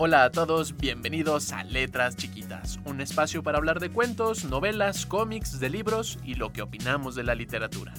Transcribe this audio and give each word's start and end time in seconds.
Hola 0.00 0.22
a 0.22 0.30
todos, 0.30 0.76
bienvenidos 0.76 1.52
a 1.52 1.64
Letras 1.64 2.14
Chiquitas, 2.14 2.78
un 2.84 3.00
espacio 3.00 3.42
para 3.42 3.58
hablar 3.58 3.80
de 3.80 3.90
cuentos, 3.90 4.44
novelas, 4.44 5.06
cómics, 5.06 5.58
de 5.58 5.70
libros 5.70 6.20
y 6.22 6.34
lo 6.34 6.52
que 6.52 6.62
opinamos 6.62 7.16
de 7.16 7.24
la 7.24 7.34
literatura. 7.34 7.92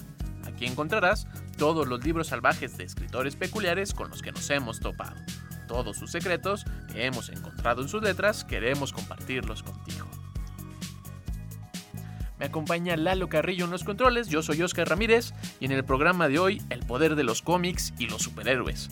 Aquí 0.46 0.64
encontrarás 0.64 1.28
todos 1.58 1.86
los 1.86 2.02
libros 2.02 2.28
salvajes 2.28 2.78
de 2.78 2.84
escritores 2.84 3.36
peculiares 3.36 3.92
con 3.92 4.08
los 4.08 4.22
que 4.22 4.32
nos 4.32 4.48
hemos 4.48 4.80
topado. 4.80 5.14
Todos 5.68 5.98
sus 5.98 6.10
secretos 6.10 6.64
que 6.90 7.04
hemos 7.04 7.28
encontrado 7.28 7.82
en 7.82 7.88
sus 7.90 8.02
letras 8.02 8.46
queremos 8.46 8.94
compartirlos 8.94 9.62
contigo. 9.62 10.08
Me 12.38 12.46
acompaña 12.46 12.96
Lalo 12.96 13.28
Carrillo 13.28 13.66
en 13.66 13.72
los 13.72 13.84
controles, 13.84 14.28
yo 14.28 14.40
soy 14.40 14.62
Oscar 14.62 14.88
Ramírez 14.88 15.34
y 15.60 15.66
en 15.66 15.72
el 15.72 15.84
programa 15.84 16.28
de 16.28 16.38
hoy 16.38 16.62
el 16.70 16.80
poder 16.80 17.14
de 17.14 17.24
los 17.24 17.42
cómics 17.42 17.92
y 17.98 18.06
los 18.06 18.22
superhéroes. 18.22 18.88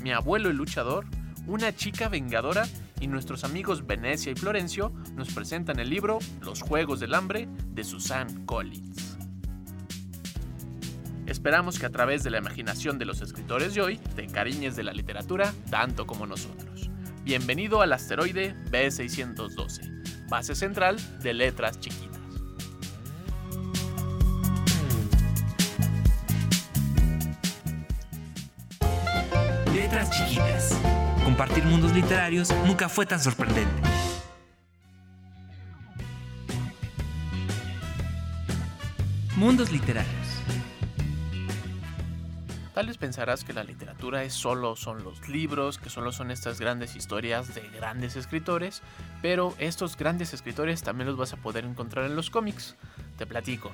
Mi 0.00 0.12
abuelo 0.12 0.48
el 0.48 0.56
luchador, 0.56 1.06
una 1.46 1.74
chica 1.74 2.08
vengadora 2.08 2.66
y 3.00 3.06
nuestros 3.08 3.44
amigos 3.44 3.86
Venecia 3.86 4.32
y 4.32 4.34
Florencio 4.34 4.92
nos 5.16 5.32
presentan 5.32 5.78
el 5.80 5.90
libro 5.90 6.18
Los 6.40 6.62
Juegos 6.62 7.00
del 7.00 7.14
Hambre 7.14 7.48
de 7.68 7.84
Susan 7.84 8.44
Collins. 8.46 9.18
Esperamos 11.26 11.78
que 11.78 11.86
a 11.86 11.90
través 11.90 12.22
de 12.22 12.30
la 12.30 12.38
imaginación 12.38 12.98
de 12.98 13.04
los 13.04 13.20
escritores 13.20 13.74
de 13.74 13.80
hoy 13.80 13.96
te 14.14 14.22
encariñes 14.22 14.76
de 14.76 14.84
la 14.84 14.92
literatura 14.92 15.52
tanto 15.70 16.06
como 16.06 16.26
nosotros. 16.26 16.90
Bienvenido 17.24 17.80
al 17.80 17.92
asteroide 17.92 18.54
B612, 18.70 20.28
base 20.28 20.54
central 20.54 20.96
de 21.22 21.34
letras 21.34 21.80
chiquitas. 21.80 22.20
Letras 29.72 30.10
chiquitas. 30.10 30.91
Compartir 31.42 31.64
mundos 31.68 31.92
literarios 31.92 32.54
nunca 32.64 32.88
fue 32.88 33.04
tan 33.04 33.18
sorprendente. 33.18 33.82
Mundos 39.34 39.72
literarios. 39.72 40.28
Tal 42.72 42.86
vez 42.86 42.96
pensarás 42.96 43.42
que 43.42 43.52
la 43.52 43.64
literatura 43.64 44.22
es 44.22 44.34
solo 44.34 44.76
son 44.76 45.02
los 45.02 45.28
libros, 45.28 45.78
que 45.78 45.90
solo 45.90 46.12
son 46.12 46.30
estas 46.30 46.60
grandes 46.60 46.94
historias 46.94 47.52
de 47.56 47.68
grandes 47.70 48.14
escritores, 48.14 48.80
pero 49.20 49.56
estos 49.58 49.96
grandes 49.96 50.32
escritores 50.34 50.84
también 50.84 51.08
los 51.08 51.16
vas 51.16 51.32
a 51.32 51.38
poder 51.38 51.64
encontrar 51.64 52.04
en 52.04 52.14
los 52.14 52.30
cómics. 52.30 52.76
Te 53.18 53.26
platico. 53.26 53.72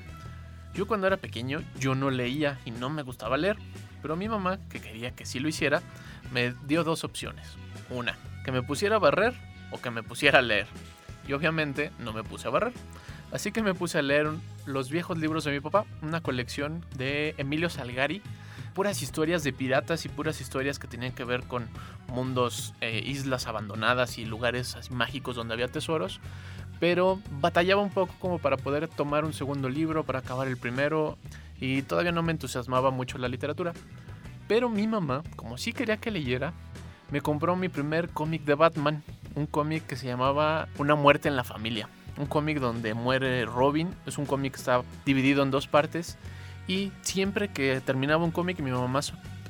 Yo 0.72 0.86
cuando 0.86 1.06
era 1.06 1.18
pequeño 1.18 1.62
yo 1.78 1.94
no 1.94 2.08
leía 2.08 2.58
y 2.64 2.70
no 2.70 2.88
me 2.88 3.02
gustaba 3.02 3.36
leer, 3.36 3.58
pero 4.00 4.16
mi 4.16 4.26
mamá, 4.26 4.58
que 4.70 4.80
quería 4.80 5.10
que 5.10 5.26
sí 5.26 5.38
lo 5.38 5.48
hiciera, 5.48 5.82
me 6.32 6.54
dio 6.66 6.84
dos 6.84 7.04
opciones. 7.04 7.56
Una, 7.90 8.16
que 8.44 8.52
me 8.52 8.62
pusiera 8.62 8.96
a 8.96 8.98
barrer 8.98 9.34
o 9.70 9.80
que 9.80 9.90
me 9.90 10.02
pusiera 10.02 10.38
a 10.38 10.42
leer. 10.42 10.66
Y 11.26 11.32
obviamente 11.32 11.92
no 11.98 12.12
me 12.12 12.24
puse 12.24 12.48
a 12.48 12.50
barrer. 12.50 12.72
Así 13.32 13.52
que 13.52 13.62
me 13.62 13.74
puse 13.74 13.98
a 13.98 14.02
leer 14.02 14.28
los 14.64 14.90
viejos 14.90 15.18
libros 15.18 15.44
de 15.44 15.52
mi 15.52 15.60
papá, 15.60 15.84
una 16.00 16.22
colección 16.22 16.84
de 16.96 17.34
Emilio 17.36 17.68
Salgari, 17.68 18.22
puras 18.72 19.02
historias 19.02 19.44
de 19.44 19.52
piratas 19.52 20.06
y 20.06 20.08
puras 20.08 20.40
historias 20.40 20.78
que 20.78 20.86
tenían 20.86 21.12
que 21.12 21.24
ver 21.24 21.42
con 21.42 21.68
mundos, 22.06 22.74
eh, 22.80 23.02
islas 23.04 23.46
abandonadas 23.46 24.16
y 24.18 24.24
lugares 24.24 24.90
mágicos 24.90 25.36
donde 25.36 25.54
había 25.54 25.68
tesoros. 25.68 26.20
Pero 26.80 27.20
batallaba 27.40 27.82
un 27.82 27.90
poco 27.90 28.14
como 28.18 28.38
para 28.38 28.56
poder 28.56 28.88
tomar 28.88 29.24
un 29.24 29.32
segundo 29.32 29.68
libro, 29.68 30.04
para 30.04 30.20
acabar 30.20 30.48
el 30.48 30.56
primero, 30.56 31.18
y 31.60 31.82
todavía 31.82 32.12
no 32.12 32.22
me 32.22 32.32
entusiasmaba 32.32 32.90
mucho 32.90 33.18
la 33.18 33.28
literatura. 33.28 33.72
Pero 34.48 34.70
mi 34.70 34.86
mamá, 34.86 35.22
como 35.36 35.58
sí 35.58 35.72
quería 35.72 35.98
que 35.98 36.10
leyera, 36.10 36.54
me 37.10 37.20
compró 37.20 37.54
mi 37.54 37.68
primer 37.68 38.08
cómic 38.08 38.44
de 38.44 38.54
Batman, 38.54 39.04
un 39.34 39.46
cómic 39.46 39.86
que 39.86 39.96
se 39.96 40.06
llamaba 40.06 40.68
Una 40.78 40.94
muerte 40.94 41.28
en 41.28 41.36
la 41.36 41.44
familia. 41.44 41.88
Un 42.16 42.26
cómic 42.26 42.58
donde 42.58 42.94
muere 42.94 43.44
Robin, 43.44 43.94
es 44.06 44.18
un 44.18 44.26
cómic 44.26 44.54
que 44.54 44.58
está 44.58 44.82
dividido 45.04 45.42
en 45.42 45.50
dos 45.50 45.68
partes 45.68 46.18
y 46.66 46.90
siempre 47.02 47.48
que 47.48 47.80
terminaba 47.80 48.24
un 48.24 48.30
cómic 48.30 48.58
mi 48.60 48.70
mamá 48.70 49.00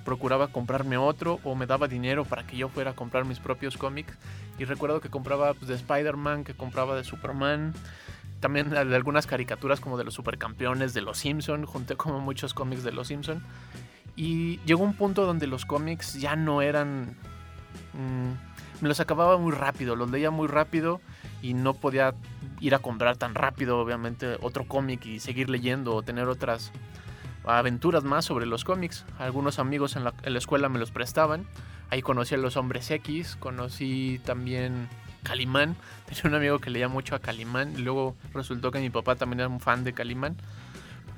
procuraba 0.05 0.49
comprarme 0.49 0.97
otro 0.97 1.39
o 1.45 1.55
me 1.55 1.67
daba 1.67 1.87
dinero 1.87 2.25
para 2.25 2.47
que 2.47 2.57
yo 2.57 2.69
fuera 2.69 2.93
a 2.93 2.95
comprar 2.95 3.25
mis 3.25 3.41
propios 3.41 3.77
cómics. 3.77 4.17
Y 4.59 4.65
recuerdo 4.65 5.01
que 5.01 5.11
compraba 5.11 5.55
pues, 5.55 5.69
de 5.69 5.75
Spider-Man, 5.75 6.45
que 6.45 6.55
compraba 6.55 6.97
de 6.97 7.05
Superman, 7.05 7.75
también 8.41 8.71
de 8.71 8.79
algunas 8.79 9.27
caricaturas 9.27 9.81
como 9.81 9.99
de 9.99 10.05
los 10.05 10.15
supercampeones, 10.15 10.95
de 10.95 11.03
los 11.03 11.19
Simpson, 11.19 11.67
junté 11.67 11.97
como 11.97 12.21
muchos 12.21 12.55
cómics 12.55 12.83
de 12.85 12.93
los 12.93 13.09
Simpson. 13.09 13.43
Y 14.19 14.59
llegó 14.67 14.83
un 14.83 14.95
punto 14.95 15.25
donde 15.25 15.47
los 15.47 15.65
cómics 15.65 16.15
ya 16.15 16.35
no 16.35 16.61
eran... 16.61 17.15
Mm, 17.93 18.83
me 18.83 18.89
los 18.89 18.99
acababa 18.99 19.39
muy 19.39 19.53
rápido, 19.53 19.95
los 19.95 20.11
leía 20.11 20.33
muy 20.33 20.49
rápido 20.49 21.01
y 21.41 21.55
no 21.55 21.75
podía 21.75 22.15
ir 22.59 22.75
a 22.75 22.81
comprar 22.81 23.17
tan 23.17 23.37
rápido, 23.37 23.79
obviamente, 23.79 24.37
otro 24.41 24.67
cómic 24.67 25.07
y 25.07 25.21
seguir 25.21 25.49
leyendo 25.49 25.95
o 25.95 26.03
tener 26.03 26.27
otras 26.27 26.73
aventuras 27.45 28.03
más 28.03 28.25
sobre 28.25 28.45
los 28.47 28.65
cómics. 28.65 29.07
Algunos 29.21 29.61
amigos 29.61 29.95
en 29.95 30.03
la, 30.03 30.13
en 30.25 30.33
la 30.33 30.39
escuela 30.41 30.69
me 30.69 30.81
los 30.81 30.91
prestaban. 30.91 31.47
Ahí 31.89 32.03
conocí 32.03 32.35
a 32.35 32.39
los 32.39 32.57
hombres 32.57 32.91
X, 32.91 33.37
conocí 33.37 34.21
también 34.25 34.89
Calimán. 35.23 35.77
Tenía 36.07 36.23
un 36.25 36.35
amigo 36.35 36.59
que 36.59 36.71
leía 36.71 36.89
mucho 36.89 37.15
a 37.15 37.21
Calimán. 37.21 37.85
Luego 37.85 38.17
resultó 38.35 38.73
que 38.73 38.81
mi 38.81 38.91
papá 38.91 39.15
también 39.15 39.39
era 39.39 39.49
un 39.49 39.61
fan 39.61 39.85
de 39.85 39.93
Calimán. 39.93 40.37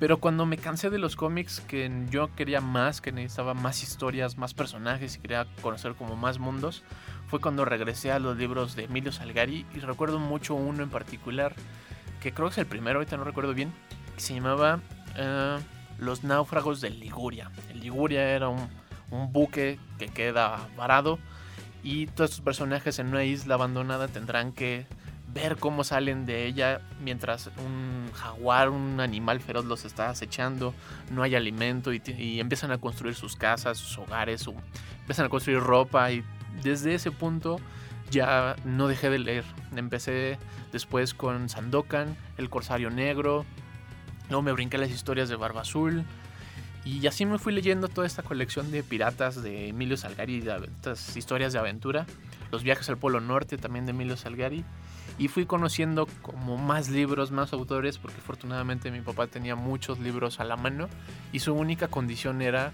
Pero 0.01 0.17
cuando 0.17 0.47
me 0.47 0.57
cansé 0.57 0.89
de 0.89 0.97
los 0.97 1.15
cómics, 1.15 1.59
que 1.59 1.91
yo 2.09 2.33
quería 2.33 2.59
más, 2.59 3.01
que 3.01 3.11
necesitaba 3.11 3.53
más 3.53 3.83
historias, 3.83 4.35
más 4.35 4.55
personajes 4.55 5.15
y 5.15 5.19
quería 5.19 5.45
conocer 5.61 5.93
como 5.93 6.15
más 6.15 6.39
mundos, 6.39 6.81
fue 7.27 7.39
cuando 7.39 7.65
regresé 7.65 8.11
a 8.11 8.17
los 8.17 8.35
libros 8.35 8.75
de 8.75 8.85
Emilio 8.85 9.11
Salgari 9.11 9.63
y 9.75 9.79
recuerdo 9.79 10.17
mucho 10.17 10.55
uno 10.55 10.81
en 10.81 10.89
particular, 10.89 11.53
que 12.19 12.33
creo 12.33 12.47
que 12.47 12.53
es 12.53 12.57
el 12.57 12.65
primero, 12.65 12.97
ahorita 12.97 13.15
no 13.15 13.25
recuerdo 13.25 13.53
bien, 13.53 13.71
que 14.15 14.21
se 14.21 14.33
llamaba 14.33 14.79
uh, 15.19 15.61
Los 15.99 16.23
náufragos 16.23 16.81
de 16.81 16.89
Liguria. 16.89 17.51
El 17.69 17.81
Liguria 17.81 18.27
era 18.27 18.49
un, 18.49 18.69
un 19.11 19.31
buque 19.31 19.77
que 19.99 20.07
queda 20.07 20.67
varado 20.75 21.19
y 21.83 22.07
todos 22.07 22.31
estos 22.31 22.43
personajes 22.43 22.97
en 22.97 23.09
una 23.09 23.23
isla 23.23 23.53
abandonada 23.53 24.07
tendrán 24.07 24.51
que 24.51 24.87
ver 25.33 25.57
cómo 25.57 25.83
salen 25.83 26.25
de 26.25 26.45
ella 26.45 26.81
mientras 27.01 27.49
un 27.57 28.11
jaguar, 28.13 28.69
un 28.69 28.99
animal 28.99 29.39
feroz 29.39 29.65
los 29.65 29.85
está 29.85 30.09
acechando, 30.09 30.73
no 31.09 31.23
hay 31.23 31.35
alimento 31.35 31.93
y, 31.93 32.39
empiezan 32.39 32.71
a 32.71 32.77
construir 32.77 33.15
sus 33.15 33.35
casas, 33.35 33.77
sus 33.77 33.97
hogares, 33.97 34.41
su, 34.41 34.53
empiezan 34.99 35.25
a 35.25 35.29
construir 35.29 35.59
ropa 35.59 36.11
y 36.11 36.23
desde 36.63 36.93
ese 36.93 37.11
punto 37.11 37.59
ya 38.09 38.55
no 38.65 38.87
dejé 38.87 39.09
de 39.09 39.19
leer. 39.19 39.45
Empecé 39.75 40.37
después 40.71 41.13
con 41.13 41.47
Sandokan, 41.47 42.17
El 42.37 42.49
Corsario 42.49 42.89
Negro, 42.89 43.45
luego 44.27 44.41
me 44.41 44.51
brinqué 44.51 44.77
las 44.77 44.91
historias 44.91 45.29
de 45.29 45.35
Barba 45.37 45.61
Azul, 45.61 46.03
y 46.83 47.05
así 47.05 47.25
me 47.25 47.37
fui 47.37 47.53
leyendo 47.53 47.87
toda 47.87 48.07
esta 48.07 48.23
colección 48.23 48.71
de 48.71 48.81
piratas 48.81 49.41
de 49.41 49.69
Emilio 49.69 49.97
Salgari, 49.97 50.41
de 50.41 50.55
estas 50.65 51.15
historias 51.15 51.53
de 51.53 51.59
aventura, 51.59 52.07
los 52.51 52.63
viajes 52.63 52.89
al 52.89 52.97
Polo 52.97 53.21
Norte 53.21 53.57
también 53.57 53.85
de 53.85 53.91
Emilio 53.91 54.17
Salgari. 54.17 54.65
Y 55.19 55.27
fui 55.27 55.45
conociendo 55.45 56.07
como 56.23 56.57
más 56.57 56.89
libros, 56.89 57.31
más 57.31 57.53
autores, 57.53 57.99
porque 57.99 58.17
afortunadamente 58.17 58.89
mi 58.89 59.01
papá 59.01 59.27
tenía 59.27 59.55
muchos 59.55 59.99
libros 59.99 60.39
a 60.39 60.43
la 60.43 60.55
mano 60.55 60.89
y 61.31 61.39
su 61.39 61.53
única 61.53 61.87
condición 61.89 62.41
era 62.41 62.71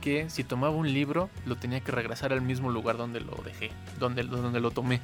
que 0.00 0.30
si 0.30 0.42
tomaba 0.42 0.74
un 0.74 0.90
libro 0.90 1.28
lo 1.44 1.56
tenía 1.56 1.80
que 1.80 1.92
regresar 1.92 2.32
al 2.32 2.40
mismo 2.40 2.70
lugar 2.70 2.96
donde 2.96 3.20
lo 3.20 3.34
dejé, 3.44 3.70
donde, 3.98 4.22
donde 4.22 4.60
lo 4.60 4.70
tomé. 4.70 5.02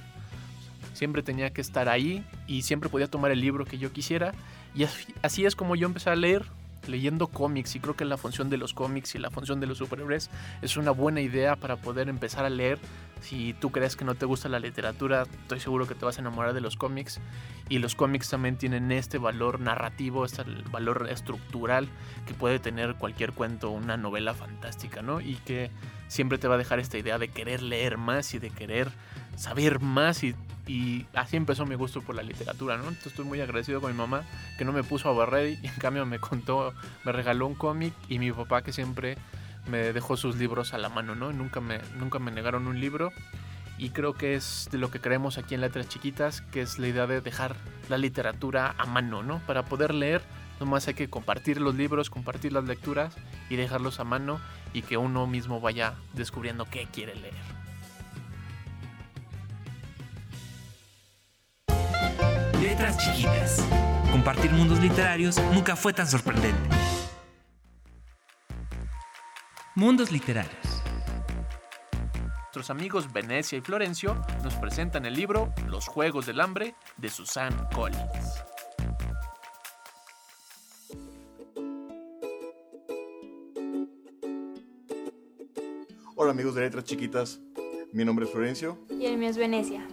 Siempre 0.95 1.23
tenía 1.23 1.51
que 1.51 1.61
estar 1.61 1.91
ahí 1.91 2.25
y 2.47 2.63
siempre 2.63 2.89
podía 2.89 3.09
tomar 3.09 3.31
el 3.31 3.41
libro 3.43 3.67
que 3.67 3.77
yo 3.77 3.93
quisiera. 3.93 4.33
Y 4.75 4.87
así 5.21 5.45
es 5.45 5.55
como 5.55 5.77
yo 5.77 5.87
empecé 5.87 6.09
a 6.09 6.17
leer 6.17 6.47
leyendo 6.89 7.29
cómics 7.29 7.75
y 7.77 7.81
creo 7.81 7.97
que 7.97 8.05
la 8.05 8.17
función 8.17 8.51
de 8.51 8.57
los 8.57 8.75
cómics 8.75 9.15
y 9.15 9.19
la 9.19 9.31
función 9.31 9.61
de 9.61 9.67
los 9.67 9.79
superhéroes 9.79 10.31
es 10.63 10.77
una 10.77 10.91
buena 10.91 11.21
idea 11.21 11.57
para 11.57 11.77
poder 11.77 12.09
empezar 12.09 12.45
a 12.45 12.51
leer. 12.51 12.79
Si 13.21 13.55
tú 13.55 13.71
crees 13.71 13.97
que 13.97 14.05
no 14.05 14.15
te 14.15 14.27
gusta 14.27 14.49
la 14.49 14.61
literatura, 14.61 15.25
estoy 15.43 15.61
seguro 15.61 15.87
que 15.87 15.95
te 15.95 16.05
vas 16.05 16.19
a 16.19 16.21
enamorar 16.21 16.53
de 16.53 16.61
los 16.61 16.77
cómics 16.77 17.21
y 17.69 17.79
los 17.79 17.95
cómics 17.95 18.29
también 18.29 18.57
tienen 18.57 18.93
este 18.93 19.19
valor 19.19 19.61
narrativo, 19.61 20.25
este 20.25 20.45
valor 20.71 21.09
estructural 21.11 21.89
que 22.27 22.35
puede 22.35 22.59
tener 22.59 22.95
cualquier 22.97 23.33
cuento, 23.33 23.71
una 23.71 23.97
novela 23.97 24.35
fantástica, 24.35 25.03
¿no? 25.03 25.21
Y 25.21 25.37
que 25.37 25.71
siempre 26.09 26.39
te 26.39 26.49
va 26.49 26.55
a 26.55 26.59
dejar 26.59 26.79
esta 26.79 26.99
idea 26.99 27.19
de 27.19 27.29
querer 27.29 27.63
leer 27.63 27.99
más 27.99 28.35
y 28.35 28.39
de 28.39 28.51
querer 28.51 28.91
saber 29.37 29.81
más 29.81 30.25
y 30.25 30.35
Y 30.69 31.07
así 31.15 31.37
empezó 31.37 31.65
mi 31.65 31.77
gusto 31.77 32.01
por 32.03 32.17
la 32.17 32.25
literatura, 32.25 32.77
¿no? 32.77 32.89
Entonces 32.89 33.13
estoy 33.13 33.25
muy 33.25 33.41
agradecido 33.41 33.81
con 33.81 33.93
mi 33.93 33.97
mamá 33.97 34.25
que 34.59 34.65
no 34.65 34.73
me 34.73 34.83
puso 34.83 35.09
a 35.09 35.13
barrer 35.13 35.59
y 35.63 35.67
en 35.67 35.75
cambio 35.75 36.05
me 36.07 36.19
contó, 36.19 36.75
me 37.05 37.13
regaló 37.13 37.47
un 37.47 37.55
cómic 37.55 37.95
y 38.09 38.19
mi 38.19 38.33
papá 38.33 38.63
que 38.63 38.73
siempre 38.73 39.17
me 39.71 39.93
dejó 39.93 40.17
sus 40.17 40.37
libros 40.37 40.75
a 40.75 40.79
la 40.79 40.89
mano, 40.89 41.15
¿no? 41.15 41.33
Nunca 41.33 41.61
me, 41.61 41.79
nunca 41.99 42.19
me 42.19 42.33
negaron 42.33 42.67
un 42.67 42.81
libro 42.81 43.13
y 43.79 43.91
creo 43.91 44.15
que 44.15 44.35
es 44.35 44.69
de 44.73 44.79
lo 44.79 44.91
que 44.91 45.01
creemos 45.01 45.39
aquí 45.39 45.55
en 45.55 45.61
Letras 45.61 45.89
Chiquitas, 45.89 46.41
que 46.41 46.63
es 46.63 46.79
la 46.79 46.89
idea 46.89 47.07
de 47.07 47.21
dejar 47.21 47.57
la 47.89 47.99
literatura 47.99 48.75
a 48.79 48.87
mano, 48.87 49.23
¿no? 49.23 49.41
Para 49.47 49.65
poder 49.67 49.95
leer, 49.95 50.23
nomás 50.61 50.89
hay 50.89 50.95
que 50.95 51.11
compartir 51.11 51.61
los 51.61 51.75
libros, 51.75 52.09
compartir 52.09 52.53
las 52.53 52.65
lecturas 52.65 53.15
y 53.51 53.57
dejarlos 53.57 54.01
a 54.01 54.05
mano 54.05 54.41
y 54.73 54.83
que 54.83 54.97
uno 54.97 55.27
mismo 55.27 55.61
vaya 55.61 55.95
descubriendo 56.15 56.65
qué 56.65 56.89
quiere 56.91 57.15
leer. 57.15 57.56
Letras 62.67 62.99
chiquitas. 62.99 63.65
Compartir 64.11 64.51
mundos 64.51 64.81
literarios 64.81 65.41
nunca 65.55 65.77
fue 65.77 65.93
tan 65.93 66.09
sorprendente. 66.09 66.69
Mundos 69.77 70.11
literarios. 70.11 70.83
Nuestros 72.41 72.71
amigos 72.71 73.13
Venecia 73.13 73.57
y 73.57 73.61
Florencio 73.61 74.21
nos 74.43 74.55
presentan 74.55 75.07
el 75.07 75.15
libro 75.15 75.55
Los 75.69 75.87
Juegos 75.87 76.27
del 76.27 76.41
Hambre 76.41 76.75
de 76.97 77.09
Susan 77.09 77.55
Collins. 77.73 78.43
Hola 86.17 86.33
amigos 86.33 86.57
de 86.57 86.63
Letras 86.63 86.83
Chiquitas, 86.83 87.41
mi 87.93 88.05
nombre 88.05 88.25
es 88.25 88.33
Florencio 88.33 88.77
Y 88.91 89.07
el 89.07 89.19
mío 89.19 89.29
es 89.29 89.37
Venecia, 89.37 89.87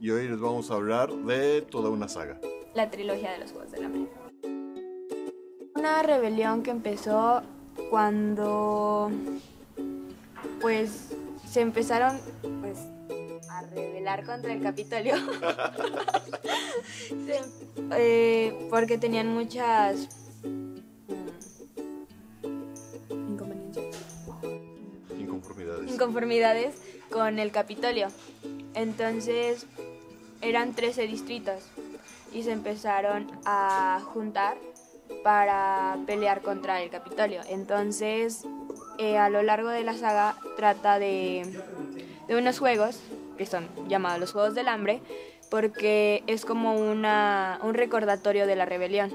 y 0.00 0.10
hoy 0.10 0.28
les 0.28 0.40
vamos 0.40 0.70
a 0.70 0.74
hablar 0.74 1.12
de 1.12 1.62
toda 1.62 1.90
una 1.90 2.08
saga. 2.08 2.38
la 2.74 2.90
trilogía 2.90 3.32
de 3.32 3.38
los 3.38 3.52
Juegos 3.52 3.70
del 3.72 3.84
Hambre. 3.84 4.06
Una 5.74 6.02
rebelión 6.02 6.62
que 6.62 6.70
empezó 6.70 7.42
cuando 7.90 9.10
pues 10.60 11.08
se 11.48 11.60
empezaron 11.62 12.18
pues 12.60 12.78
a 13.50 13.62
rebelar 13.62 14.24
contra 14.24 14.52
el 14.52 14.62
Capitolio. 14.62 15.14
Se- 17.08 17.40
eh, 17.92 18.66
porque 18.70 18.98
tenían 18.98 19.28
muchas 19.28 20.08
mm, 20.44 20.76
inconveniencias. 23.10 23.86
Inconformidades. 25.18 25.90
inconformidades 25.90 26.74
con 27.10 27.38
el 27.38 27.50
Capitolio. 27.52 28.08
Entonces 28.74 29.66
eran 30.40 30.74
13 30.74 31.06
distritos 31.06 31.62
y 32.32 32.42
se 32.42 32.52
empezaron 32.52 33.30
a 33.44 34.00
juntar 34.12 34.56
para 35.24 35.96
pelear 36.06 36.40
contra 36.42 36.80
el 36.82 36.90
Capitolio. 36.90 37.40
Entonces 37.48 38.44
eh, 38.98 39.18
a 39.18 39.28
lo 39.30 39.42
largo 39.42 39.68
de 39.68 39.82
la 39.84 39.94
saga 39.94 40.36
trata 40.56 40.98
de, 40.98 41.42
de 42.28 42.36
unos 42.36 42.58
juegos 42.58 43.00
que 43.36 43.46
son 43.46 43.68
llamados 43.88 44.20
los 44.20 44.32
Juegos 44.32 44.54
del 44.54 44.68
Hambre 44.68 45.00
porque 45.50 46.22
es 46.26 46.44
como 46.44 46.74
una, 46.74 47.58
un 47.62 47.74
recordatorio 47.74 48.46
de 48.46 48.54
la 48.54 48.66
rebelión 48.66 49.10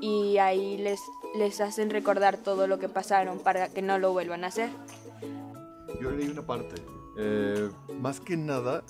y 0.00 0.38
ahí 0.38 0.78
les, 0.78 1.00
les 1.36 1.60
hacen 1.60 1.90
recordar 1.90 2.36
todo 2.38 2.66
lo 2.66 2.78
que 2.80 2.88
pasaron 2.88 3.38
para 3.38 3.68
que 3.68 3.82
no 3.82 3.98
lo 3.98 4.12
vuelvan 4.12 4.42
a 4.42 4.48
hacer. 4.48 4.70
Yo 6.00 6.10
leí 6.10 6.28
una 6.28 6.42
parte. 6.42 6.82
eh, 7.16 7.70
más 8.00 8.18
que 8.18 8.36
nada 8.36 8.82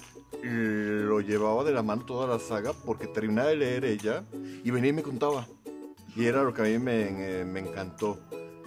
lo 0.42 1.20
llevaba 1.20 1.64
de 1.64 1.72
la 1.72 1.82
mano 1.82 2.04
toda 2.04 2.26
la 2.26 2.38
saga 2.38 2.72
porque 2.72 3.06
terminaba 3.06 3.48
de 3.48 3.56
leer 3.56 3.84
ella 3.84 4.24
y 4.64 4.70
venía 4.70 4.90
y 4.90 4.94
me 4.94 5.02
contaba. 5.02 5.46
Y 6.16 6.26
era 6.26 6.42
lo 6.42 6.52
que 6.52 6.62
a 6.62 6.64
mí 6.64 6.78
me, 6.78 7.40
eh, 7.40 7.44
me 7.44 7.60
encantó. 7.60 8.18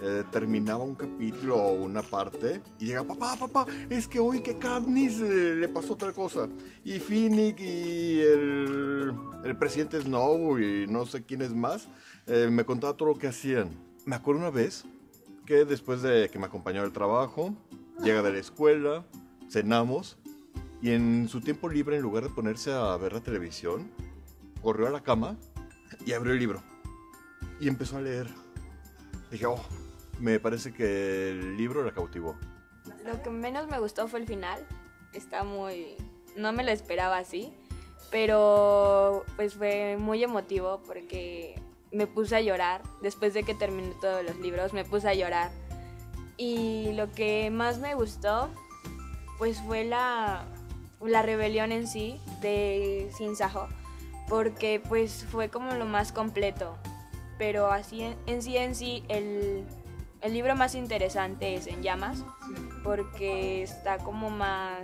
Eh, 0.02 0.24
terminaba 0.30 0.84
un 0.84 0.94
capítulo 0.94 1.56
o 1.56 1.72
una 1.72 2.02
parte 2.02 2.60
y 2.78 2.86
llegaba, 2.86 3.14
papá, 3.14 3.36
papá, 3.46 3.66
es 3.88 4.06
que 4.06 4.18
hoy 4.18 4.40
que 4.40 4.58
Katniss 4.58 5.22
eh, 5.22 5.54
le 5.56 5.68
pasó 5.68 5.94
otra 5.94 6.12
cosa. 6.12 6.48
Y 6.84 6.98
Finnick 6.98 7.58
y 7.60 8.20
el, 8.20 9.14
el 9.42 9.56
presidente 9.56 10.00
Snow 10.02 10.58
y 10.58 10.86
no 10.86 11.06
sé 11.06 11.24
quién 11.24 11.40
es 11.40 11.54
más, 11.54 11.88
eh, 12.26 12.48
me 12.50 12.64
contaba 12.64 12.94
todo 12.94 13.08
lo 13.08 13.14
que 13.14 13.28
hacían. 13.28 13.70
Me 14.04 14.16
acuerdo 14.16 14.42
una 14.42 14.50
vez 14.50 14.84
que 15.46 15.64
después 15.64 16.02
de 16.02 16.28
que 16.30 16.38
me 16.38 16.46
acompañó 16.46 16.82
al 16.82 16.92
trabajo, 16.92 17.54
llega 18.02 18.20
de 18.22 18.32
la 18.32 18.38
escuela, 18.38 19.06
cenamos 19.48 20.18
y 20.86 20.92
en 20.92 21.28
su 21.28 21.40
tiempo 21.40 21.68
libre, 21.68 21.96
en 21.96 22.02
lugar 22.02 22.22
de 22.22 22.30
ponerse 22.30 22.72
a 22.72 22.96
ver 22.96 23.12
la 23.12 23.20
televisión, 23.20 23.90
corrió 24.62 24.86
a 24.86 24.90
la 24.90 25.00
cama 25.00 25.36
y 26.04 26.12
abrió 26.12 26.32
el 26.32 26.38
libro 26.38 26.62
y 27.58 27.66
empezó 27.66 27.96
a 27.96 28.02
leer. 28.02 28.28
Dije, 29.32 29.46
oh, 29.46 29.60
me 30.20 30.38
parece 30.38 30.72
que 30.72 31.30
el 31.30 31.56
libro 31.56 31.82
la 31.82 31.90
cautivó. 31.90 32.36
Lo 33.04 33.20
que 33.20 33.30
menos 33.30 33.66
me 33.66 33.80
gustó 33.80 34.06
fue 34.06 34.20
el 34.20 34.28
final. 34.28 34.64
Está 35.12 35.42
muy... 35.42 35.96
No 36.36 36.52
me 36.52 36.62
lo 36.62 36.70
esperaba 36.70 37.18
así. 37.18 37.52
Pero 38.12 39.24
pues 39.34 39.54
fue 39.54 39.96
muy 39.98 40.22
emotivo 40.22 40.84
porque 40.86 41.60
me 41.90 42.06
puse 42.06 42.36
a 42.36 42.40
llorar. 42.40 42.82
Después 43.02 43.34
de 43.34 43.42
que 43.42 43.56
terminé 43.56 43.92
todos 44.00 44.24
los 44.24 44.38
libros, 44.38 44.72
me 44.72 44.84
puse 44.84 45.08
a 45.08 45.14
llorar. 45.14 45.50
Y 46.36 46.92
lo 46.92 47.10
que 47.10 47.50
más 47.50 47.80
me 47.80 47.96
gustó 47.96 48.50
pues 49.38 49.60
fue 49.60 49.84
la, 49.84 50.46
la 51.00 51.22
rebelión 51.22 51.72
en 51.72 51.86
sí 51.86 52.20
de 52.40 53.10
Sin 53.16 53.36
Sajo. 53.36 53.68
Porque 54.28 54.80
pues 54.88 55.24
fue 55.30 55.48
como 55.48 55.74
lo 55.74 55.84
más 55.84 56.12
completo. 56.12 56.76
Pero 57.38 57.70
así 57.70 58.02
en, 58.02 58.16
en 58.26 58.42
sí 58.42 58.56
en 58.56 58.74
sí 58.74 59.04
el, 59.08 59.64
el 60.22 60.32
libro 60.32 60.56
más 60.56 60.74
interesante 60.74 61.54
es 61.54 61.66
En 61.66 61.82
Llamas 61.82 62.24
porque 62.82 63.62
está 63.62 63.98
como 63.98 64.30
más, 64.30 64.78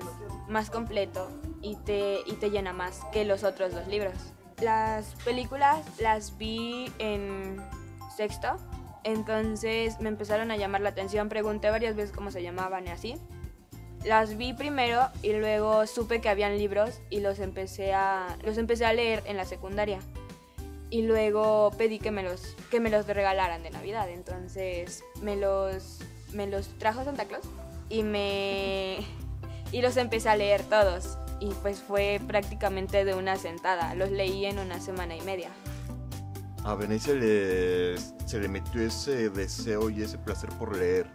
más 0.49 0.71
completo 0.71 1.29
y 1.63 1.77
te, 1.77 2.19
y 2.27 2.33
te 2.35 2.51
llena 2.51 2.73
más 2.73 3.01
que 3.13 3.25
los 3.25 3.45
otros 3.45 3.73
dos 3.73 3.87
libros. 3.87 4.15
Las 4.61 5.15
películas 5.25 5.85
las 6.01 6.37
vi 6.37 6.93
en 6.99 7.57
sexto, 8.17 8.57
entonces 9.05 10.01
me 10.01 10.09
empezaron 10.09 10.51
a 10.51 10.57
llamar 10.57 10.81
la 10.81 10.91
atención, 10.91 11.29
pregunté 11.29 11.71
varias 11.71 11.97
veces 11.97 12.15
cómo 12.15 12.31
se 12.31 12.43
llamaban 12.43 12.87
y 12.87 12.91
así. 12.91 13.17
Las 14.05 14.37
vi 14.37 14.53
primero 14.53 15.09
y 15.23 15.33
luego 15.33 15.87
supe 15.87 16.21
que 16.21 16.29
habían 16.29 16.59
libros 16.59 17.01
y 17.09 17.21
los 17.21 17.39
empecé 17.39 17.93
a, 17.93 18.37
los 18.45 18.59
empecé 18.59 18.85
a 18.85 18.93
leer 18.93 19.23
en 19.27 19.37
la 19.37 19.45
secundaria. 19.45 20.01
Y 20.91 21.03
luego 21.03 21.71
pedí 21.79 21.99
que 21.99 22.11
me 22.11 22.23
los, 22.23 22.57
que 22.71 22.81
me 22.81 22.91
los 22.91 23.07
regalaran 23.07 23.63
de 23.63 23.71
Navidad. 23.71 24.09
Entonces 24.11 25.05
me 25.23 25.37
los, 25.37 26.01
me 26.33 26.47
los 26.47 26.69
trajo 26.79 27.05
Santa 27.05 27.27
Claus 27.27 27.47
y 27.89 28.03
me 28.03 28.99
y 29.71 29.81
los 29.81 29.97
empecé 29.97 30.29
a 30.29 30.37
leer 30.37 30.63
todos 30.65 31.19
y 31.41 31.51
pues 31.63 31.81
fue 31.81 32.21
prácticamente 32.27 33.05
de 33.05 33.15
una 33.15 33.37
sentada 33.37 33.95
los 33.95 34.11
leí 34.11 34.45
en 34.45 34.59
una 34.59 34.81
semana 34.81 35.17
y 35.17 35.21
media 35.23 35.49
A 36.65 36.75
Venecia 36.75 37.15
se 38.27 38.39
le 38.39 38.49
metió 38.49 38.83
ese 38.83 39.31
deseo 39.31 39.91
y 39.91 40.03
ese 40.03 40.19
placer 40.19 40.51
por 40.59 40.77
leer. 40.77 41.07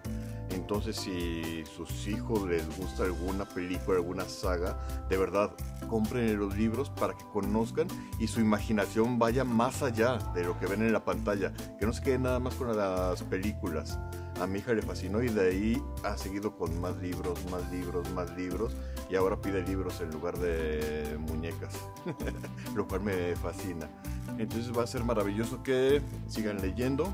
Entonces, 0.52 0.96
si 0.96 1.64
sus 1.66 2.08
hijos 2.08 2.48
les 2.48 2.66
gusta 2.78 3.04
alguna 3.04 3.46
película, 3.46 3.98
alguna 3.98 4.26
saga, 4.26 4.78
de 5.10 5.18
verdad, 5.18 5.52
compren 5.90 6.38
los 6.38 6.56
libros 6.58 6.90
para 6.90 7.14
que 7.14 7.26
conozcan 7.34 7.88
y 8.20 8.28
su 8.28 8.40
imaginación 8.40 9.20
vaya 9.20 9.44
más 9.44 9.84
allá 9.84 10.18
de 10.34 10.44
lo 10.44 10.60
que 10.60 10.68
ven 10.68 10.82
en 10.82 10.94
la 10.94 11.04
pantalla. 11.04 11.54
Que 11.80 11.86
no 11.86 11.94
se 11.94 12.02
quede 12.02 12.20
nada 12.20 12.40
más 12.40 12.56
con 12.56 12.76
las 12.76 13.24
películas. 13.24 14.00
A 14.40 14.46
mi 14.46 14.60
hija 14.60 14.74
le 14.74 14.84
fascinó 14.84 15.24
y 15.24 15.30
de 15.30 15.50
ahí 15.50 15.84
ha 16.04 16.16
seguido 16.16 16.56
con 16.56 16.80
más 16.80 16.96
libros, 16.98 17.40
más 17.50 17.70
libros, 17.72 18.10
más 18.12 18.30
libros. 18.38 18.76
Y 19.10 19.16
ahora 19.16 19.42
pide 19.42 19.64
libros 19.64 20.00
en 20.02 20.12
lugar 20.12 20.38
de 20.38 21.18
muñecas. 21.28 21.74
lo 22.76 22.88
cual 22.88 23.02
me 23.02 23.36
fascina. 23.36 23.90
Entonces 24.38 24.76
va 24.78 24.84
a 24.84 24.88
ser 24.88 25.04
maravilloso 25.04 25.64
que 25.64 26.02
sigan 26.28 26.62
leyendo, 26.62 27.12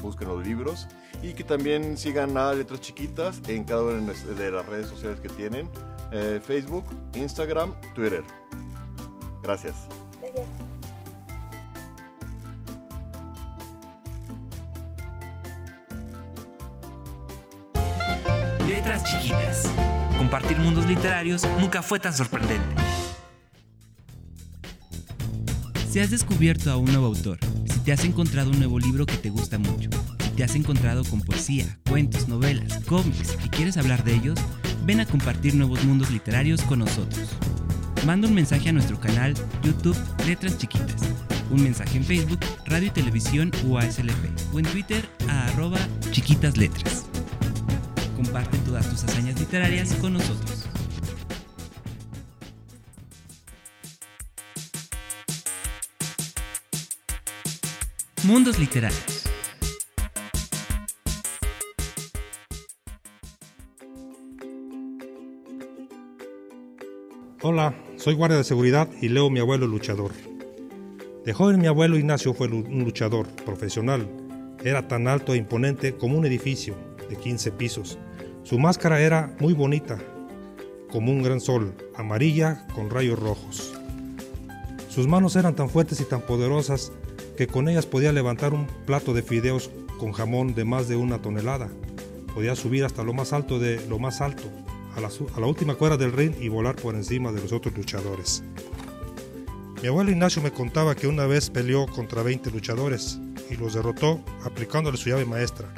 busquen 0.00 0.28
los 0.28 0.46
libros 0.46 0.88
y 1.22 1.34
que 1.34 1.44
también 1.44 1.96
sigan 1.96 2.36
a 2.36 2.52
Letras 2.52 2.80
Chiquitas 2.80 3.40
en 3.46 3.64
cada 3.64 3.82
una 3.82 4.12
de 4.12 4.50
las 4.50 4.66
redes 4.66 4.88
sociales 4.88 5.20
que 5.20 5.28
tienen, 5.28 5.68
eh, 6.10 6.40
Facebook, 6.44 6.84
Instagram, 7.14 7.74
Twitter. 7.94 8.24
Gracias. 9.42 9.74
Letras 18.66 19.04
chiquitas. 19.04 19.70
Compartir 20.18 20.58
mundos 20.58 20.86
literarios 20.86 21.46
nunca 21.60 21.82
fue 21.82 22.00
tan 22.00 22.12
sorprendente. 22.12 22.74
Si 25.88 26.00
has 26.00 26.10
descubierto 26.10 26.70
a 26.70 26.76
un 26.76 26.86
nuevo 26.86 27.06
autor, 27.06 27.38
si 27.66 27.78
te 27.80 27.92
has 27.92 28.04
encontrado 28.04 28.50
un 28.50 28.58
nuevo 28.58 28.78
libro 28.78 29.04
que 29.04 29.16
te 29.16 29.28
gusta 29.28 29.58
mucho, 29.58 29.90
te 30.36 30.44
has 30.44 30.54
encontrado 30.54 31.04
con 31.04 31.20
poesía, 31.20 31.78
cuentos, 31.88 32.28
novelas, 32.28 32.80
cómics 32.86 33.36
y 33.44 33.48
quieres 33.48 33.76
hablar 33.76 34.04
de 34.04 34.14
ellos, 34.14 34.38
ven 34.84 35.00
a 35.00 35.06
compartir 35.06 35.54
nuevos 35.54 35.84
mundos 35.84 36.10
literarios 36.10 36.62
con 36.62 36.80
nosotros. 36.80 37.28
Manda 38.06 38.28
un 38.28 38.34
mensaje 38.34 38.68
a 38.68 38.72
nuestro 38.72 38.98
canal 38.98 39.34
YouTube 39.62 39.96
Letras 40.26 40.58
Chiquitas, 40.58 41.02
un 41.50 41.62
mensaje 41.62 41.98
en 41.98 42.04
Facebook 42.04 42.40
Radio 42.66 42.88
y 42.88 42.90
Televisión 42.90 43.52
UASLP 43.64 44.54
o 44.54 44.58
en 44.58 44.64
Twitter 44.64 45.08
a 45.28 45.46
arroba 45.48 45.78
chiquitas. 46.10 46.54
Comparte 48.16 48.58
todas 48.58 48.88
tus 48.88 49.04
hazañas 49.04 49.38
literarias 49.38 49.94
con 49.94 50.14
nosotros. 50.14 50.66
Mundos 58.24 58.58
Literarios. 58.58 59.21
Hola, 67.44 67.74
soy 67.96 68.14
guardia 68.14 68.38
de 68.38 68.44
seguridad 68.44 68.88
y 69.00 69.08
leo 69.08 69.28
Mi 69.28 69.40
abuelo 69.40 69.66
luchador. 69.66 70.12
De 71.24 71.32
joven 71.32 71.60
mi 71.60 71.66
abuelo 71.66 71.98
Ignacio 71.98 72.34
fue 72.34 72.46
un 72.46 72.84
luchador 72.84 73.26
profesional. 73.44 74.08
Era 74.62 74.86
tan 74.86 75.08
alto 75.08 75.34
e 75.34 75.38
imponente 75.38 75.96
como 75.96 76.16
un 76.16 76.24
edificio 76.24 76.76
de 77.10 77.16
15 77.16 77.50
pisos. 77.50 77.98
Su 78.44 78.60
máscara 78.60 79.00
era 79.00 79.34
muy 79.40 79.54
bonita, 79.54 79.98
como 80.88 81.10
un 81.10 81.24
gran 81.24 81.40
sol, 81.40 81.74
amarilla 81.96 82.64
con 82.76 82.90
rayos 82.90 83.18
rojos. 83.18 83.74
Sus 84.88 85.08
manos 85.08 85.34
eran 85.34 85.56
tan 85.56 85.68
fuertes 85.68 86.00
y 86.00 86.04
tan 86.04 86.20
poderosas 86.20 86.92
que 87.36 87.48
con 87.48 87.68
ellas 87.68 87.86
podía 87.86 88.12
levantar 88.12 88.54
un 88.54 88.68
plato 88.86 89.14
de 89.14 89.22
fideos 89.24 89.68
con 89.98 90.12
jamón 90.12 90.54
de 90.54 90.64
más 90.64 90.86
de 90.86 90.94
una 90.94 91.20
tonelada. 91.20 91.68
Podía 92.36 92.54
subir 92.54 92.84
hasta 92.84 93.02
lo 93.02 93.12
más 93.14 93.32
alto 93.32 93.58
de 93.58 93.84
lo 93.88 93.98
más 93.98 94.20
alto, 94.20 94.44
a 94.96 95.00
la, 95.40 95.46
última 95.46 95.74
cuerda 95.74 95.96
del 95.96 96.12
ring 96.12 96.34
y 96.40 96.48
volar 96.48 96.76
por 96.76 96.94
encima 96.94 97.32
de 97.32 97.40
los 97.40 97.52
otros 97.52 97.74
luchadores. 97.76 98.42
Mi 99.82 99.88
abuelo 99.88 100.10
Ignacio 100.10 100.42
me 100.42 100.52
contaba 100.52 100.94
que 100.94 101.06
una 101.06 101.26
vez 101.26 101.50
peleó 101.50 101.86
contra 101.86 102.22
20 102.22 102.50
luchadores 102.50 103.18
y 103.50 103.56
los 103.56 103.74
derrotó 103.74 104.20
aplicándole 104.44 104.96
su 104.96 105.10
llave 105.10 105.24
maestra, 105.24 105.72